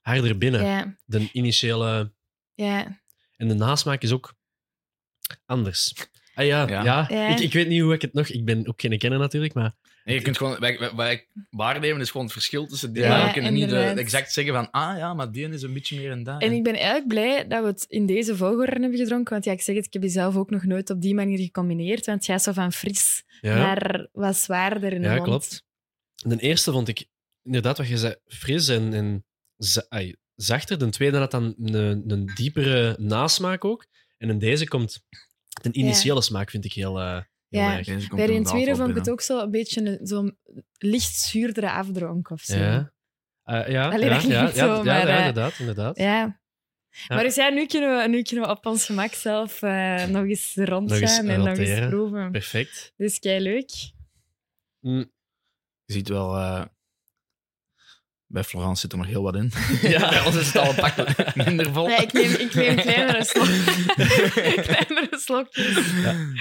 [0.00, 0.64] harder binnen.
[0.64, 2.12] Ja, De initiële...
[2.54, 3.00] ja.
[3.36, 4.34] En de nasmaak is ook
[5.44, 5.92] anders.
[6.34, 6.84] Ah ja, ja.
[6.84, 7.06] Ja.
[7.08, 7.28] Ja.
[7.28, 8.28] Ik, ik weet niet hoe ik het nog...
[8.28, 9.74] Ik ben ook geen kenner natuurlijk, maar...
[10.04, 13.02] Nee, je kunt gewoon, wij, wij, wat ik waarnemen is gewoon het verschil tussen die.
[13.02, 15.72] Ja, maar we kunnen niet eh, exact zeggen van, ah ja, maar die is een
[15.72, 16.42] beetje meer en dat.
[16.42, 19.32] En ik ben eigenlijk blij dat we het in deze volgorde hebben gedronken.
[19.32, 21.38] Want ja, ik zeg het, ik heb die zelf ook nog nooit op die manier
[21.38, 22.06] gecombineerd.
[22.06, 25.26] Want gaat zo van fris Ja, naar wat zwaarder in de ja mond.
[25.26, 25.64] klopt.
[26.14, 27.06] De eerste vond ik
[27.42, 29.24] inderdaad wat je zei, fris en, en
[29.88, 30.78] ai, zachter.
[30.78, 33.86] De tweede had dan een, een diepere nasmaak ook.
[34.18, 35.04] En in deze komt
[35.62, 37.22] de initiële smaak, vind ik heel, eh heel
[37.60, 37.76] Ja.
[37.78, 38.08] erg.
[38.08, 40.38] Bij de tweede vond ik het ook zo een beetje zo'n
[40.78, 42.56] licht zuurdere afdronk of zo.
[42.56, 42.92] Ja.
[43.42, 45.58] Eh, ja, Allee, ja, ja, ja, zo, ja, maar, ja, eh, inderdaad.
[45.58, 45.96] inderdaad.
[45.98, 46.40] Ja.
[47.08, 50.24] Maar dus ja, nu kunnen, we, nu kunnen we op ons gemak zelf eh, nog
[50.24, 52.30] eens rondgaan Nog eens en nog eens proeven.
[52.30, 52.92] Perfect.
[52.96, 53.70] Dus kei leuk.
[54.80, 55.12] Mm,
[55.84, 56.36] Je ziet wel,
[58.32, 59.52] bij Florence zit er nog heel wat in.
[59.82, 60.08] Ja.
[60.08, 61.88] bij ons is het al een pak minder vol.
[61.88, 63.46] Ja, ik, neem, ik neem kleinere, slok,
[64.66, 65.76] kleinere slokjes.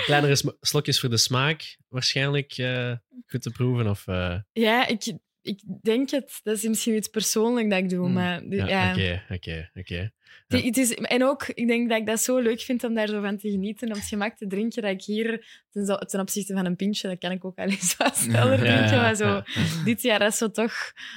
[0.05, 2.91] kleinere sm- slokjes voor de smaak, waarschijnlijk eh,
[3.27, 3.87] goed te proeven.
[3.87, 6.39] Of, eh, Ja, ik, ik denk het.
[6.43, 8.05] Dat is misschien iets persoonlijk dat ik doe.
[8.05, 8.13] Hmm.
[8.13, 10.11] Maar ja, Oké, oké, oké.
[10.47, 13.21] Het is, en ook, ik denk dat ik dat zo leuk vind om daar zo
[13.21, 16.53] van te genieten, om het gemak te drinken, dat ik hier, ten, zo- ten opzichte
[16.53, 19.15] van een pintje, dat kan ik ook al eens wat sneller Ja, drinken, ja, maar
[19.15, 19.45] zo, ja.
[19.85, 20.73] dit jaar is zo toch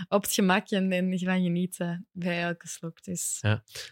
[0.08, 3.02] op het gemak en, en van genieten bij elke slok.
[3.04, 3.40] Dus.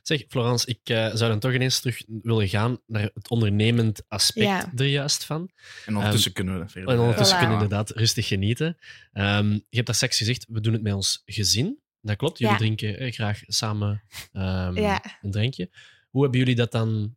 [0.03, 4.47] Zeg, Florence, ik eh, zou dan toch ineens terug willen gaan naar het ondernemend aspect
[4.47, 4.73] Ja.
[4.77, 5.51] er juist van.
[5.87, 6.91] En ondertussen kunnen we verder.
[6.95, 7.41] En ondertussen Voilà.
[7.41, 8.77] kunnen we inderdaad rustig genieten.
[9.13, 11.81] Ehm, je hebt daar straks gezegd, we doen het met ons gezin.
[12.03, 12.59] Dat klopt, jullie Ja.
[12.61, 15.03] drinken eh, graag samen ehm, Ja.
[15.23, 15.71] een drankje.
[16.11, 17.17] Hoe hebben jullie dat dan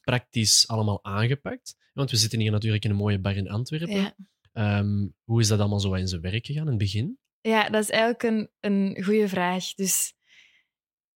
[0.00, 1.76] praktisch allemaal aangepakt?
[1.92, 3.96] Want we zitten hier natuurlijk in een mooie bar in Antwerpen.
[3.96, 4.14] Ja.
[4.52, 7.18] Ehm, hoe is dat allemaal zo in zijn werk gegaan in het begin?
[7.40, 9.74] ja, dat is eigenlijk een, een goede vraag.
[9.74, 10.14] Dus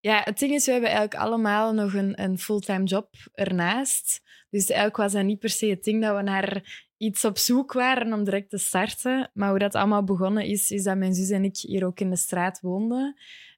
[0.00, 4.20] ja, het ding is, we hebben eigenlijk allemaal nog een, een fulltime job ernaast.
[4.50, 7.72] Dus eigenlijk was dat niet per se het ding dat we naar iets op zoek
[7.72, 9.30] waren om direct te starten.
[9.34, 12.10] Maar hoe dat allemaal begonnen is, is dat mijn zus en ik hier ook in
[12.10, 13.16] de straat woonden.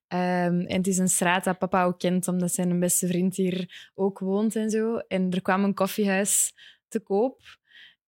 [0.08, 3.90] Ehm, en het is een straat dat papa ook kent, omdat zijn beste vriend hier
[3.94, 4.96] ook woont en zo.
[4.96, 6.52] En er kwam een koffiehuis
[6.88, 7.40] te koop,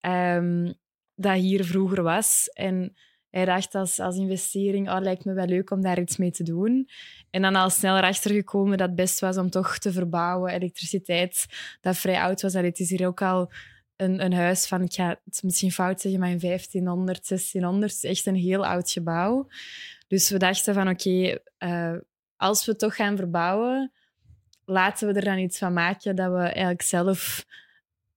[0.01, 0.73] ehm,
[1.15, 2.49] dat hier vroeger was.
[2.53, 2.97] En
[3.31, 6.43] hij dacht als, als investering, oh, lijkt me wel leuk om daar iets mee te
[6.43, 6.89] doen.
[7.31, 10.53] En dan al sneller achtergekomen dat het best was om toch te verbouwen.
[10.53, 11.47] Elektriciteit,
[11.81, 12.55] dat vrij oud was.
[12.55, 13.53] Allee, Het is hier ook al
[14.03, 17.93] een, huis van, ik ga het misschien fout zeggen, maar in 1500, 1600.
[17.93, 19.49] Het is echt een heel oud gebouw.
[20.09, 21.97] Dus we dachten van, oké, eh,
[22.37, 23.93] als we toch gaan verbouwen,
[24.65, 27.45] laten we er dan iets van maken dat we eigenlijk zelf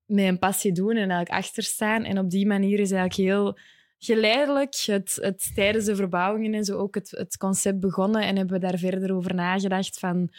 [0.06, 2.04] met een passie doen en eigenlijk achter staan.
[2.04, 3.58] En op die manier is eigenlijk heel
[3.98, 8.22] geleidelijk het, het, tijdens de verbouwingen en zo ook het, het concept begonnen.
[8.22, 10.30] En hebben we daar verder over nagedacht van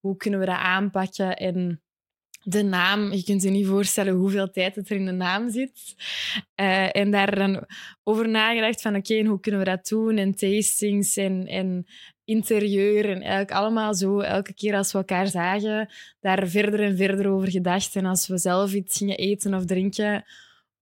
[0.00, 1.82] hoe kunnen we dat aanpakken en
[2.44, 5.94] de naam, je kunt je niet voorstellen hoeveel tijd het er in de naam zit.
[6.54, 7.66] Eh, en daar dan
[8.02, 10.16] over nagedacht van oké, hoe kunnen we dat doen?
[10.16, 11.86] En tastings en, en
[12.24, 17.28] interieur en eigenlijk allemaal zo, elke keer als we elkaar zagen, daar verder en verder
[17.28, 17.96] over gedacht.
[17.96, 20.24] En als we zelf iets gingen eten of drinken,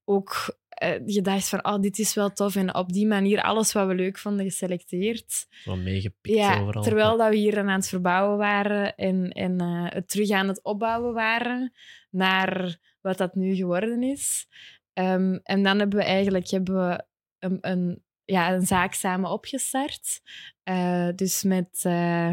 [0.05, 2.57] ook eh, gedacht van oh, dit is wel tof.
[2.57, 5.47] En op die manier alles wat we leuk vonden geselecteerd.
[5.51, 6.83] Zo meegepikt Ja, overal.
[6.83, 10.63] terwijl dat we hier aan het verbouwen waren en, en eh, het terug aan het
[10.63, 11.73] opbouwen waren
[12.11, 14.47] naar wat dat nu geworden is.
[14.93, 17.05] Ehm, en dan hebben we eigenlijk hebben we
[17.39, 20.21] een, een, ja, een zaak samen opgestart.
[20.63, 22.31] Eh, dus met, eh,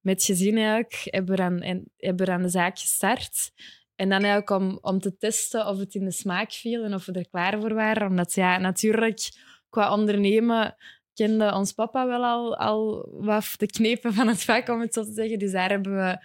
[0.00, 3.52] met gezin eigenlijk hebben we, dan, en, hebben we dan de zaak gestart.
[3.96, 7.06] En dan eigenlijk om, om te testen of het in de smaak viel en of
[7.06, 8.08] we er klaar voor waren.
[8.08, 9.28] Omdat ja, natuurlijk
[9.68, 10.76] qua ondernemen
[11.14, 15.04] kende ons papa wel al, al wat de knepen van het vak, om het zo
[15.04, 15.38] te zeggen.
[15.38, 16.18] Dus daar hebben we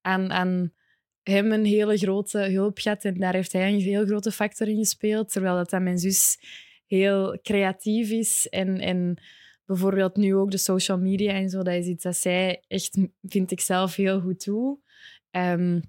[0.00, 0.72] aan, aan
[1.22, 3.04] hem een hele grote hulp gehad.
[3.04, 5.32] En daar heeft hij een heel grote factor in gespeeld.
[5.32, 6.38] Terwijl dat, mijn zus
[6.86, 8.48] heel creatief is.
[8.48, 9.22] En, en
[9.64, 11.62] bijvoorbeeld nu ook de social media en zo.
[11.62, 14.78] Dat is iets dat zij echt, vind ik zelf, heel goed doet.
[15.30, 15.80] Ehm,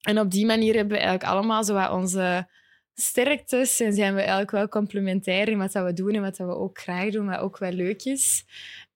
[0.00, 2.48] en op die manier hebben we eigenlijk allemaal zo wat onze
[2.94, 6.46] sterktes en zijn we eigenlijk wel complementair in wat dat we doen en wat dat
[6.46, 8.44] we ook graag doen, wat ook wel leuk is.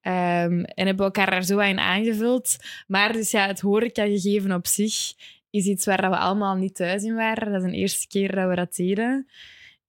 [0.01, 2.57] Ehm, en hebben elkaar daar zo in aangevuld.
[2.87, 5.13] Maar dus ja, het horeca-gegeven op zich
[5.51, 7.53] is iets waar we allemaal niet thuis in waren.
[7.53, 9.27] Dat is de eerste keer dat we dat deden.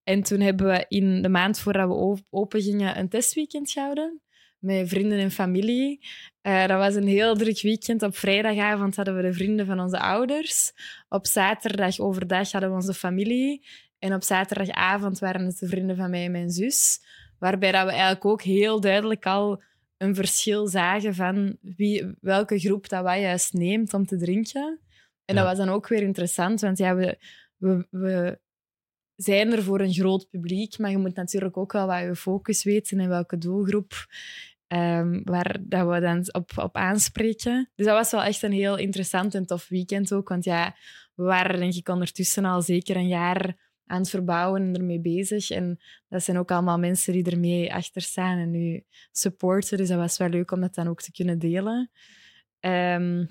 [0.03, 4.21] En toen hebben we in de maand voordat we open gingen een testweekend gehouden
[4.65, 5.99] met vrienden en familie.
[6.41, 8.03] Uh, dat was een heel druk weekend.
[8.03, 10.71] Op vrijdagavond hadden we de vrienden van onze ouders.
[11.09, 13.65] Op zaterdag overdag hadden we onze familie.
[13.99, 16.99] En op zaterdagavond waren het de vrienden van mij en mijn zus.
[17.39, 19.63] Waarbij dat we eigenlijk ook heel duidelijk al
[19.97, 24.79] een verschil zagen van wie, welke groep dat wij juist neemt om te drinken.
[25.25, 25.41] En Ja.
[25.41, 27.17] dat was dan ook weer interessant, want ja, we,
[27.57, 28.39] we, we
[29.15, 32.63] zijn er voor een groot publiek, maar je moet natuurlijk ook wel wat je focus
[32.63, 33.93] weten en welke doelgroep
[34.67, 37.69] ehm, waar dat we dan op, op aanspreken.
[37.75, 40.75] Dus dat was wel echt een heel interessant en tof weekend ook, want ja,
[41.13, 45.49] we waren denk ik ondertussen al zeker een jaar aan het verbouwen en ermee bezig.
[45.49, 49.77] En dat zijn ook allemaal mensen die ermee achter staan en nu supporten.
[49.77, 51.91] Dus dat was wel leuk om dat dan ook te kunnen delen.
[52.59, 53.25] Ehm,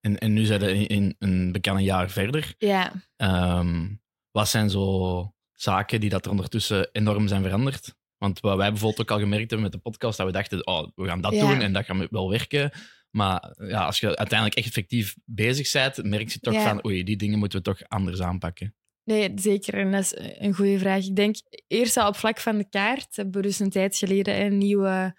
[0.00, 2.54] En, en nu zijn we in, in een bekend jaar verder.
[2.58, 3.88] ja, Ehm,
[4.30, 7.94] wat zijn zo zaken die dat er ondertussen enorm zijn veranderd?
[8.20, 10.88] Want wat wij bijvoorbeeld ook al gemerkt hebben met de podcast, dat we dachten, oh,
[10.94, 11.48] we gaan dat Ja.
[11.48, 12.70] doen en dat gaat wel werken.
[13.10, 16.62] Maar ja, als je uiteindelijk echt effectief bezig bent, merk je toch Ja.
[16.68, 18.74] van, oei, die dingen moeten we toch anders aanpakken.
[19.04, 19.74] Nee, zeker.
[19.74, 21.04] En dat is een goede vraag.
[21.06, 23.16] Ik denk eerst al op vlak van de kaart.
[23.16, 25.14] Hebben we dus een tijd geleden een nieuwe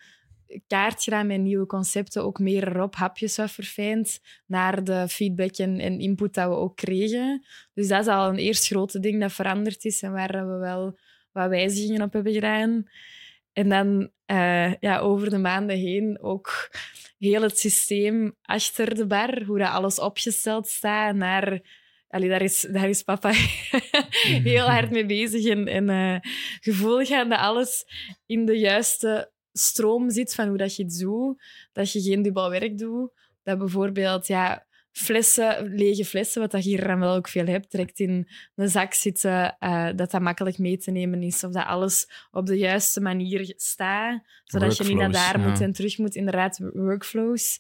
[0.68, 2.24] kaart gedaan met nieuwe concepten.
[2.24, 4.20] Ook meer erop, hapjes wat verfijnd.
[4.46, 7.46] Naar de feedback en, en input dat we ook kregen.
[7.74, 10.98] Dus dat is al een eerst grote ding dat veranderd is en waar we wel
[11.32, 12.90] wat wijzigingen op hebben gedaan.
[13.54, 16.70] En dan eh, ja, over de maanden heen ook
[17.18, 21.80] heel het systeem achter de bar, hoe dat alles opgesteld staat, naar...
[22.08, 23.32] Allee, daar, is, daar is papa
[24.50, 26.20] heel hard mee bezig en, en eh,
[26.60, 27.86] gevoelig aan dat alles
[28.26, 31.44] in de juiste stroom zit van hoe dat je het doet.
[31.72, 33.12] Dat je geen dubbel werk doet.
[33.44, 37.72] Dat bijvoorbeeld ja, flessen, lege flessen, wat dat je hier dan wel ook veel hebt,
[37.72, 41.44] direct in een zak zitten, eh, dat dat makkelijk mee te nemen is.
[41.44, 45.48] Of dat alles op de juiste manier staat, zodat je niet naar daar ja.
[45.48, 46.16] moet en terug moet.
[46.16, 47.60] Inderdaad, workflows.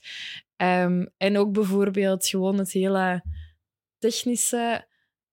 [0.56, 3.24] Ehm, en ook bijvoorbeeld gewoon het hele
[3.98, 4.90] technische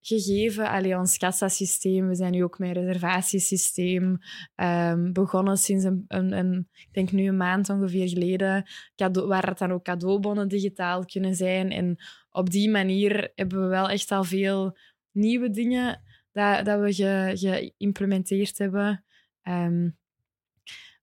[0.08, 0.68] gegeven.
[0.68, 4.18] Allee, ons kassasysteem, we zijn nu ook met reservatiesysteem
[4.54, 8.64] ehm, begonnen sinds een, een, ik denk nu een maand ongeveer geleden,
[9.12, 11.70] waar het dan ook cadeaubonnen digitaal kunnen zijn.
[11.70, 11.96] En
[12.30, 14.76] op die manier hebben we wel echt al veel
[15.12, 16.02] nieuwe dingen
[16.32, 19.04] dat, dat we ge- geïmplementeerd hebben.
[19.42, 19.88] Ehm,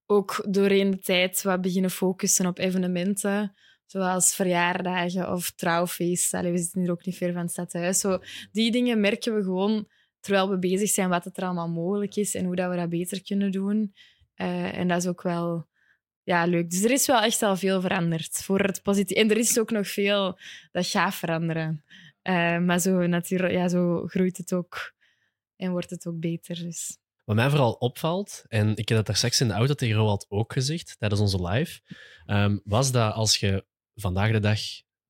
[0.05, 3.53] ook doorheen de tijd wat beginnen focussen op evenementen,
[3.85, 6.51] zoals verjaardagen of trouwfeesten.
[6.51, 7.99] We zitten hier ook niet ver van het stadhuis.
[7.99, 8.19] Zo,
[8.51, 9.87] die dingen merken we gewoon
[10.19, 12.89] terwijl we bezig zijn wat het er allemaal mogelijk is en hoe dat we dat
[12.89, 13.93] beter kunnen doen.
[14.35, 15.67] Eh, en dat is ook wel
[16.23, 16.69] ja, leuk.
[16.69, 19.17] Dus er is wel echt al veel veranderd voor het positief.
[19.17, 20.39] En er is ook nog veel
[20.71, 21.83] dat gaat veranderen.
[22.21, 24.93] Eh, maar zo, natuurlijk, ja, zo groeit het ook
[25.55, 26.55] en wordt het ook beter.
[26.55, 26.97] Dus.
[27.23, 30.25] Wat mij vooral opvalt, en ik heb dat daar straks in de auto tegen Roald
[30.29, 31.81] ook gezegd, tijdens onze live,
[32.25, 33.65] ehm, was dat als je
[33.95, 34.59] vandaag de dag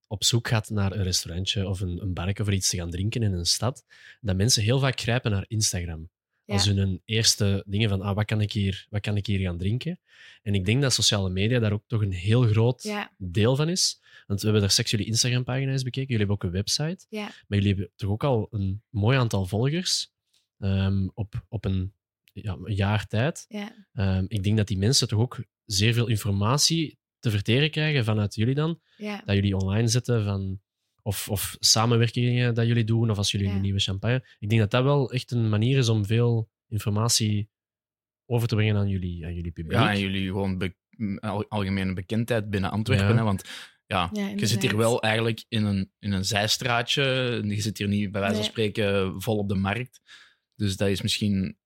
[0.08, 3.24] op zoek gaat naar een restaurantje of een, een barke voor iets te gaan drinken
[3.24, 3.86] in een stad,
[4.22, 6.10] dat mensen heel vaak grijpen naar Instagram.
[6.46, 6.54] Ja.
[6.54, 9.58] als hun eerste dingen van ah, wat, kan ik hier, wat kan ik hier gaan
[9.58, 10.00] drinken.
[10.42, 13.70] En ik denk dat sociale media daar ook toch een heel groot Ja, deel van
[13.70, 14.02] is.
[14.28, 16.12] Want we hebben daar straks jullie Instagram-pagina eens bekeken.
[16.12, 17.06] Jullie hebben ook een website.
[17.10, 20.12] ja, Maar jullie hebben toch ook al een mooi aantal volgers
[20.60, 21.94] ehm, op, op een,
[22.34, 23.46] ja, een jaar tijd.
[23.94, 28.36] Ehm, ik denk dat die mensen toch ook zeer veel informatie te verteren krijgen vanuit
[28.36, 28.80] jullie dan.
[28.98, 29.22] ja.
[29.26, 30.60] Dat jullie online zetten van...
[31.02, 33.54] Of, of samenwerkingen dat jullie doen, of als jullie Ja.
[33.56, 34.26] een nieuwe champagne.
[34.40, 37.50] Ik denk dat dat wel echt een manier is om veel informatie
[38.26, 39.78] over te brengen aan jullie, aan jullie publiek.
[39.78, 40.76] Ja, en jullie gewoon be-
[41.20, 43.08] al- algemene bekendheid binnen Antwerpen.
[43.08, 43.16] Ja.
[43.16, 43.44] Hè, want
[43.86, 47.04] ja, Ja, je zit hier wel eigenlijk in een, in een zijstraatje.
[47.46, 48.52] Je zit hier niet, bij wijze van Nee.
[48.52, 50.02] spreken, vol op de markt.
[50.56, 51.58] Dus dat is misschien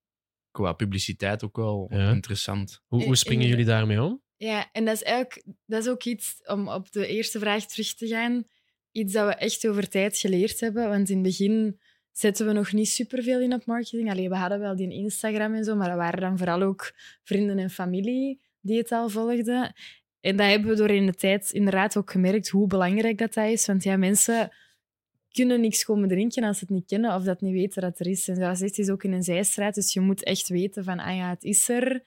[0.51, 2.11] qua publiciteit ook wel Ja.
[2.11, 2.81] interessant.
[2.87, 4.21] Hoe, hoe in- springen in- jullie daarmee om?
[4.39, 7.93] Ja, en dat is eigenlijk dat is ook iets, om op de eerste vraag terug
[7.93, 8.47] te gaan,
[8.91, 10.89] iets dat we echt over tijd geleerd hebben.
[10.89, 11.79] Want in het begin
[12.11, 14.11] zetten we nog niet superveel in op marketing.
[14.11, 17.59] Allee, we hadden wel die Instagram en zo, maar dat waren dan vooral ook vrienden
[17.59, 19.73] en familie die het al volgden.
[20.21, 23.45] En dat hebben we door in de tijd inderdaad ook gemerkt hoe belangrijk dat, dat
[23.45, 23.65] is.
[23.65, 24.51] Want ja, mensen
[25.31, 28.07] kunnen niks komen drinken als ze het niet kennen of dat niet weten dat er
[28.07, 28.27] is.
[28.27, 31.15] En zoals het is ook in een zijstraat, dus je moet echt weten van, ah
[31.15, 32.03] ja, het is er.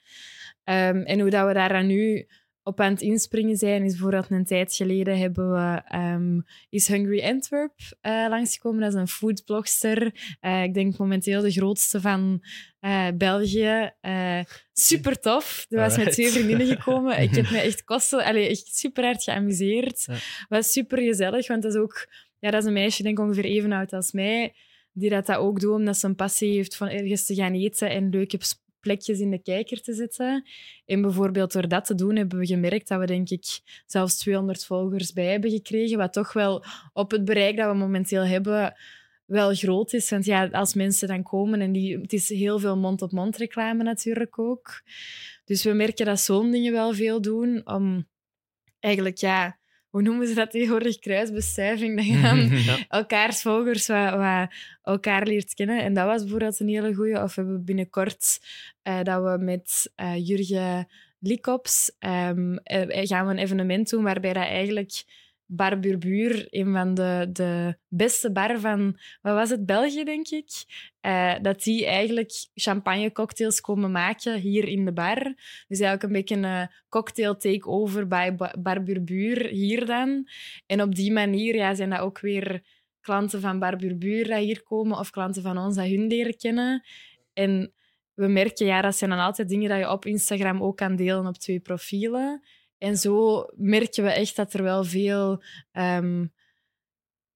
[0.65, 2.27] Ehm, en hoe dat we daar nu
[2.63, 7.23] op aan het inspringen zijn, is bijvoorbeeld een tijd geleden hebben we ehm, is Hungry
[7.25, 8.81] Antwerp eh, langsgekomen.
[8.81, 10.15] Dat is een foodblogster.
[10.41, 12.45] Eh, ik denk momenteel de grootste van
[12.81, 13.91] eh, België.
[14.73, 15.67] Super tof.
[15.69, 17.21] Er was met twee vriendinnen gekomen.
[17.21, 20.05] Ik heb me echt kosten, echt super hard geamuseerd.
[20.07, 20.17] Ja.
[20.49, 22.07] Was super gezellig, want dat is ook
[22.43, 24.55] ja, dat is een meisje, denk ik ongeveer even oud als mij,
[24.93, 27.91] die dat, dat ook doet omdat ze een passie heeft van ergens te gaan eten
[27.91, 28.39] en leuke
[28.83, 30.49] plekjes in de kijker te zetten.
[30.87, 34.65] En bijvoorbeeld door dat te doen hebben we gemerkt dat we denk ik zelfs 200
[34.65, 38.75] volgers bij hebben gekregen, wat toch wel op het bereik dat we momenteel hebben
[39.25, 40.11] wel groot is.
[40.11, 44.39] Want ja, als mensen dan komen en die, het is heel veel mond-op-mond reclame natuurlijk
[44.39, 44.83] ook.
[45.45, 48.09] Dus we merken dat zo'n dingen wel veel doen om
[48.81, 49.59] eigenlijk, ja,
[49.93, 50.99] hoe noemen ze dat tegenwoordig?
[50.99, 51.97] Kruisbestuiving.
[51.97, 52.79] Dat je dan Ja.
[52.89, 54.49] elkaars volgers wat, wat
[54.83, 55.83] elkaar leert kennen.
[55.83, 57.23] En dat was bijvoorbeeld een hele goeie.
[57.23, 58.41] Of we hebben binnenkort
[58.83, 60.89] eh, dat we met eh, Jurgen
[61.19, 65.03] Likops ehm, eh, gaan we een evenement doen waarbij dat eigenlijk
[65.55, 70.51] Bar Burbuur, een van de, de beste bar van, wat was het, België, denk ik,
[71.01, 75.35] eh, dat die eigenlijk champagnecocktails komen maken hier in de bar.
[75.69, 80.29] Dus eigenlijk een beetje een cocktail takeover bij Ba- Bar Burbuur hier dan.
[80.67, 82.63] En op die manier zijn dat ook weer
[83.01, 86.85] klanten van Bar Burbuur dat hier komen of klanten van ons dat hun leren kennen.
[87.33, 87.73] En
[88.15, 91.27] we merken, ja, dat zijn dan altijd dingen dat je op Instagram ook kan delen
[91.27, 92.43] op twee profielen.
[92.83, 96.27] En zo merken we echt dat er wel veel ehm,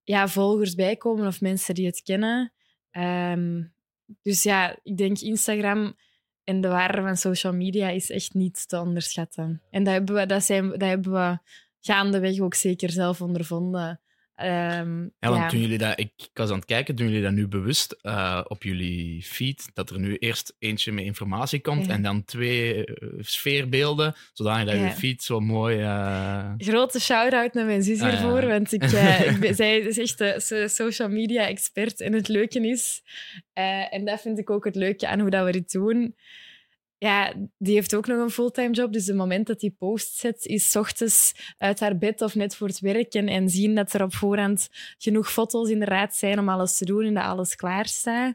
[0.02, 2.52] ja, volgers bij komen of mensen die het kennen.
[2.90, 3.62] Ehm,
[4.22, 5.96] dus ja, ik denk Instagram
[6.44, 9.62] en de waarde van social media is echt niet te onderschatten.
[9.70, 11.38] En dat hebben we, dat zijn, dat hebben we
[11.80, 14.00] gaandeweg ook zeker zelf ondervonden.
[14.36, 17.32] Ehm, Ja, want doen jullie dat, ik, ik was aan het kijken, doen jullie dat
[17.32, 19.70] nu bewust eh, op jullie feed?
[19.74, 21.92] Dat er nu eerst eentje met informatie komt Ja.
[21.92, 24.90] en dan twee eh, sfeerbeelden, zodat je Ja.
[24.90, 25.80] feed zo mooi...
[25.80, 28.82] eh, Grote shout-out naar mijn zus Ah, hiervoor, want ik,
[29.32, 32.00] ik ben, zij is echt de so- social media expert.
[32.00, 33.02] En het leuke is,
[33.90, 36.14] en dat vind ik ook het leuke aan hoe dat we dit doen,
[36.98, 38.92] ja, die heeft ook nog een fulltime job.
[38.92, 42.68] Dus het moment dat die post zet, is ochtends uit haar bed of net voor
[42.68, 43.14] het werk.
[43.14, 44.68] En, en zien dat er op voorhand
[44.98, 48.34] genoeg foto's inderdaad zijn om alles te doen en dat alles klaar staat.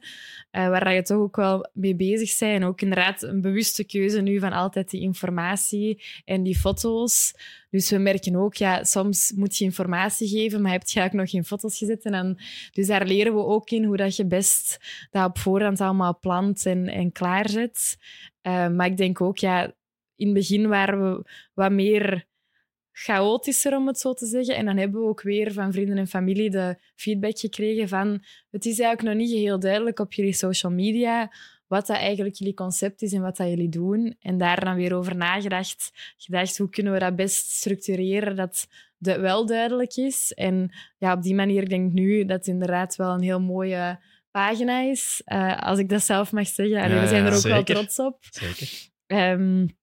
[0.52, 2.62] Eh, waar je toch ook wel mee bezig bent.
[2.62, 7.34] En ook inderdaad een bewuste keuze nu van altijd die informatie en die foto's.
[7.70, 11.30] Dus we merken ook, ja, soms moet je informatie geven, maar heb je eigenlijk nog
[11.30, 12.04] geen foto's gezet.
[12.04, 12.38] En
[12.72, 14.80] dus daar leren we ook in hoe dat je best
[15.12, 17.98] dat op voorhand allemaal plant en, en klaarzet.
[18.44, 19.76] Uh, maar ik denk ook, ja,
[20.16, 22.28] in het begin waren we wat meer
[22.92, 24.56] chaotischer, om het zo te zeggen.
[24.56, 28.66] En dan hebben we ook weer van vrienden en familie de feedback gekregen van het
[28.66, 31.32] is eigenlijk nog niet heel duidelijk op jullie social media
[31.72, 34.16] wat dat eigenlijk jullie concept is en wat dat jullie doen.
[34.20, 35.92] En daar dan weer over nagedacht.
[36.18, 38.68] Gedacht, hoe kunnen we dat best structureren dat
[39.00, 40.34] het wel duidelijk is.
[40.34, 44.00] En ja, op die manier denk ik nu dat het inderdaad wel een heel mooie
[44.32, 45.22] pagina is.
[45.26, 46.82] Uh, als ik dat zelf mag zeggen.
[46.82, 47.54] Allee, Ja, we zijn er ook zeker.
[47.56, 48.18] wel trots op.
[48.30, 48.90] Zeker.
[49.08, 49.78] Um,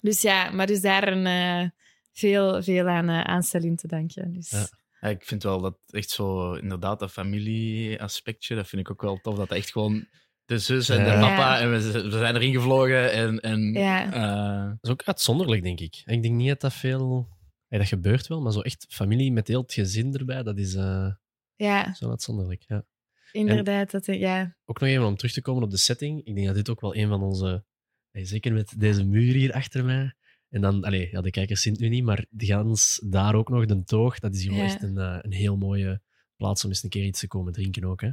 [0.00, 1.26] dus ja, maar dus daar een,
[1.62, 1.68] uh,
[2.12, 4.32] veel, veel aan uh, aanstelling te danken.
[4.32, 4.50] Dus.
[4.50, 4.68] Ja.
[5.00, 9.18] Ja, ik vind wel dat echt zo, inderdaad, dat familieaspectje, dat vind ik ook wel
[9.20, 9.36] tof.
[9.36, 10.06] Dat echt gewoon
[10.44, 11.20] de zus en de Ja.
[11.20, 13.12] papa, en we, we zijn erin gevlogen.
[13.12, 14.12] En, en, Ja.
[14.12, 16.02] eh, Dat is ook uitzonderlijk, denk ik.
[16.04, 17.28] Ik denk niet dat dat veel...
[17.68, 21.10] Dat gebeurt wel, maar zo echt familie met heel het gezin erbij, dat is uh,
[21.56, 21.94] ja.
[21.94, 22.64] zo uitzonderlijk.
[22.66, 22.84] Ja.
[23.32, 24.56] Inderdaad, dat, ja.
[24.64, 26.24] Ook nog even om terug te komen op de setting.
[26.24, 27.64] Ik denk dat dit ook wel een van onze...
[28.10, 30.12] eh, Zeker met deze muur hier achter mij.
[30.48, 33.48] En dan, allee, ja, de kijkers zien het nu niet, maar de gans daar ook
[33.48, 34.64] nog, de toog, dat is hier wel Ja.
[34.66, 36.00] echt een, eh, een heel mooie
[36.36, 38.00] plaats om eens een keer iets te komen drinken ook.
[38.00, 38.10] Hè.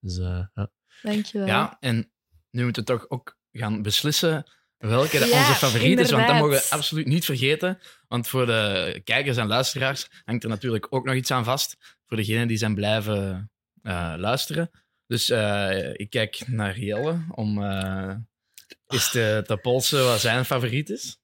[0.00, 0.70] Dus eh, ja.
[1.02, 1.46] Dankjewel.
[1.46, 2.12] Ja, en
[2.50, 6.10] nu moeten we toch ook gaan beslissen welke Ja, onze favoriet is.
[6.10, 7.78] Want dat mogen we absoluut niet vergeten.
[8.08, 11.76] Want voor de kijkers en luisteraars hangt er natuurlijk ook nog iets aan vast.
[12.06, 13.40] Voor degenen die zijn blijven eh,
[14.16, 14.70] luisteren.
[15.06, 18.14] Dus eh, ik kijk naar Jelle om eh
[18.86, 21.18] eens te, te polsen wat zijn favoriet is.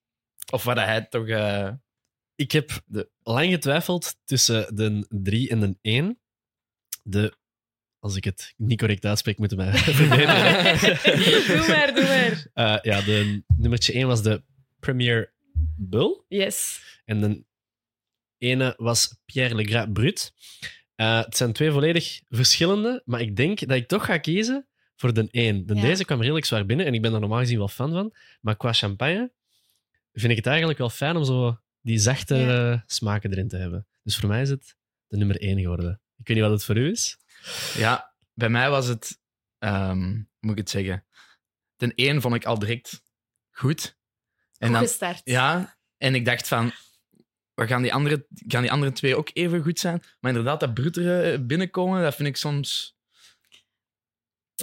[0.51, 1.27] Of wat hij toch...
[1.27, 1.71] eh,
[2.35, 6.19] Ik heb de, lang getwijfeld tussen de 3 en de 1.
[7.03, 7.37] De,
[7.99, 10.27] als ik het niet correct uitspreek, moeten verbeteren.
[11.57, 12.47] doe maar, doe maar.
[12.53, 14.43] Eh, ja, de nummertje 1 was de
[14.79, 15.33] Premier
[15.77, 16.23] Bull.
[16.27, 16.81] Yes.
[17.05, 17.43] En de
[18.37, 20.33] ene was Pierre Legras Brut.
[20.99, 25.13] Eh, het zijn twee volledig verschillende, maar ik denk dat ik toch ga kiezen voor
[25.13, 25.65] de 1.
[25.65, 25.81] De Ja.
[25.81, 28.15] deze kwam redelijk zwaar binnen en ik ben er normaal gezien wel fan van.
[28.41, 29.31] Maar qua champagne
[30.11, 32.71] vind ik het eigenlijk wel fijn om zo die zachte Ja.
[32.71, 33.87] eh, smaken erin te hebben.
[34.03, 34.75] Dus voor mij is het
[35.07, 36.01] de nummer 1 geworden.
[36.17, 37.17] Ik weet niet wat het voor u is.
[37.77, 39.19] Ja, bij mij was het,
[39.57, 41.05] ehm, moet ik het zeggen?
[41.75, 43.03] Ten één vond ik al direct
[43.51, 43.97] goed.
[44.57, 45.21] En Goed dan, gestart.
[45.23, 46.71] ja, en ik dacht van,
[47.67, 50.01] gaan die, andere, gaan die andere twee ook even goed zijn?
[50.19, 52.97] Maar inderdaad, dat brutere binnenkomen, dat vind ik soms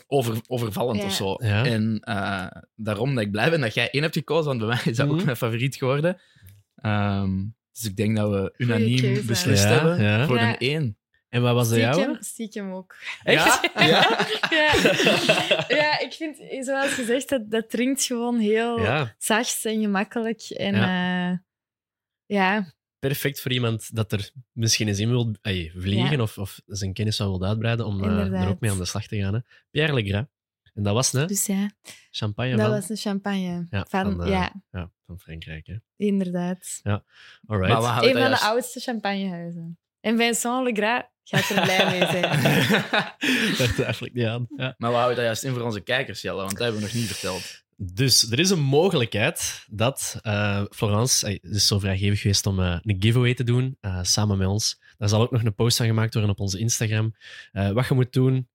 [0.06, 1.06] over, overvallend Ja.
[1.06, 1.34] of zo.
[1.38, 1.64] Ja.
[1.64, 4.80] En eh, daarom dat ik blij ben dat jij één hebt gekozen, want bij mij
[4.84, 5.24] is dat ook Mhm.
[5.24, 6.20] mijn favoriet geworden.
[6.76, 7.42] Ehm,
[7.72, 10.26] dus ik denk dat we unaniem beslist Ja, hebben ja.
[10.26, 10.48] voor Ja.
[10.48, 10.98] een één.
[11.28, 12.16] En wat was de Stiekem, jouwe?
[12.20, 12.94] stiekem ook.
[13.22, 13.70] Echt?
[13.74, 13.80] Ja?
[14.50, 15.64] Ja.
[15.68, 20.40] ja, ik vind, zoals gezegd, dat, dat drinkt gewoon heel Ja, zacht en gemakkelijk.
[20.42, 21.42] En ja,
[22.26, 22.74] ja
[23.06, 26.22] perfect voor iemand dat er misschien eens in wil ey, vliegen Ja.
[26.22, 29.06] of, of zijn kennis zou wil uitbreiden om eh, er ook mee aan de slag
[29.06, 29.34] te gaan.
[29.34, 29.40] Hè.
[29.70, 30.24] Pierre Legras.
[30.74, 31.70] En dat was een dus ja,
[32.10, 33.66] champagne dat van, was een champagne.
[33.70, 35.66] Ja, van, van, eh, ja, ja, van Frankrijk.
[35.66, 35.74] Hè.
[35.96, 36.80] inderdaad.
[36.82, 37.72] Alright.
[37.72, 39.78] Maar wat houdt Een van de oudste champagnehuizen.
[40.00, 42.42] En Vincent Legras gaat er blij mee zijn.
[43.58, 44.46] Daar twijfel ik niet aan.
[44.56, 44.74] Ja.
[44.78, 46.36] Maar we houden dat juist in voor onze kijkers, Jelle?
[46.36, 47.64] Want dat hebben we nog niet verteld.
[47.76, 52.78] Dus er is een mogelijkheid dat uh, Florence, het is zo vrijgevig geweest om uh,
[52.82, 54.80] een giveaway te doen, uh, samen met ons.
[54.98, 57.14] Daar zal ook nog een post van gemaakt worden op onze Instagram.
[57.52, 58.48] Uh, wat je moet doen,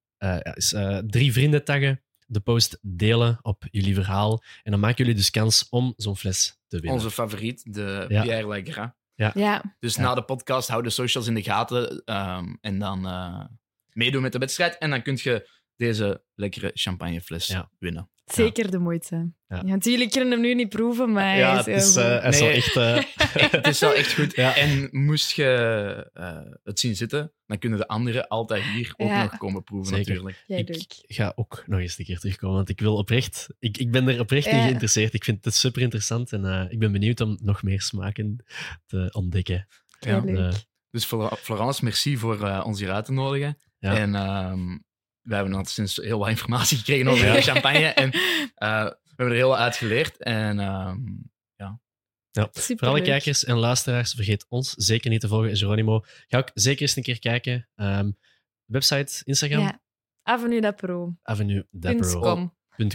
[0.54, 4.44] is uh, drie vrienden taggen, de post delen op jullie verhaal.
[4.64, 6.94] En dan maken jullie dus kans om zo'n fles te winnen.
[6.94, 8.22] Onze favoriet, de Ja.
[8.22, 8.90] Pierre Legras.
[9.16, 9.32] Ja.
[9.36, 10.02] Ja, Dus Ja.
[10.02, 13.44] na de podcast hou de socials in de gaten ehm, en dan eh,
[13.92, 14.78] meedoen met de wedstrijd.
[14.78, 17.70] En dan kun je deze lekkere champagnefles Ja.
[17.80, 18.10] winnen.
[18.34, 19.32] Zeker de moeite.
[19.48, 19.62] Ja.
[19.66, 19.78] Ja.
[19.80, 22.50] jullie kunnen hem nu niet proeven, maar ja, hij het is is, uh, is Nee.
[22.52, 22.76] echt...
[22.76, 22.98] uh,
[23.52, 24.36] Het is wel echt goed.
[24.42, 24.56] Ja.
[24.56, 29.24] En moest je eh, het zien zitten, dan kunnen de anderen altijd hier ook Ja.
[29.24, 30.10] nog komen proeven, Zeker.
[30.14, 30.44] natuurlijk.
[30.48, 33.48] Jij ik ga ook nog eens een keer terugkomen, want ik wil oprecht...
[33.60, 35.14] Ik, ik ben er oprecht in geïnteresseerd.
[35.14, 38.46] Ik vind het super interessant en uh, ik ben benieuwd om nog meer smaken
[38.86, 39.68] te ontdekken.
[40.00, 40.20] Ja.
[40.20, 40.38] leuk.
[40.54, 40.60] Eh,
[40.92, 43.58] Dus Flor- Florence, merci voor eh, ons hier uit te nodigen.
[43.80, 43.96] Ja.
[43.98, 44.78] En ehm
[45.22, 47.34] we hebben al sinds heel wat informatie gekregen over Ja.
[47.34, 47.86] de champagne.
[47.88, 48.12] En
[48.56, 50.18] eh, we hebben er heel wat uit geleerd.
[50.18, 50.98] En ehm,
[52.34, 52.80] Superleuk.
[52.80, 55.58] Voor alle kijkers en luisteraars, vergeet ons zeker niet te volgen.
[55.58, 57.70] Geronimo, ga ook zeker eens een keer kijken.
[57.76, 58.12] Ehm,
[58.66, 59.82] website, Instagram, Ja.
[60.24, 61.16] Avenue d'Apro.
[61.22, 61.66] Avenue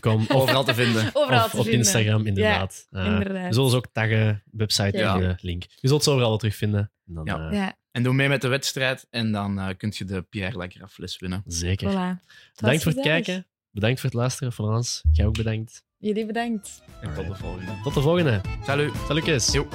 [0.01, 0.21] .com.
[0.21, 1.11] of, overal te vinden.
[1.13, 1.81] Overal of te op vinden.
[1.81, 2.87] Instagram, inderdaad.
[2.91, 3.47] Eh, inderdaad.
[3.49, 5.15] we zullen ze ook taggen, website Ja.
[5.15, 5.65] en de link.
[5.75, 6.93] Je zult ze overal wel terugvinden.
[7.07, 7.49] En dan, Ja.
[7.51, 9.07] eh, Ja, En doe mee met de wedstrijd.
[9.11, 11.43] En dan eh kun je de Pierre Legras fles winnen.
[11.47, 11.91] Zeker.
[11.91, 12.25] voilà.
[12.55, 13.25] Bedankt voor het gezellig.
[13.25, 13.47] kijken.
[13.71, 15.03] Bedankt voor het luisteren, Frans.
[15.13, 15.85] Jij ook bedankt.
[15.99, 16.83] Jullie bedankt.
[17.01, 17.73] En tot de volgende.
[17.83, 18.41] Tot de volgende.
[18.65, 18.93] Salut.
[19.07, 19.53] Salutjes.
[19.53, 19.69] Jo.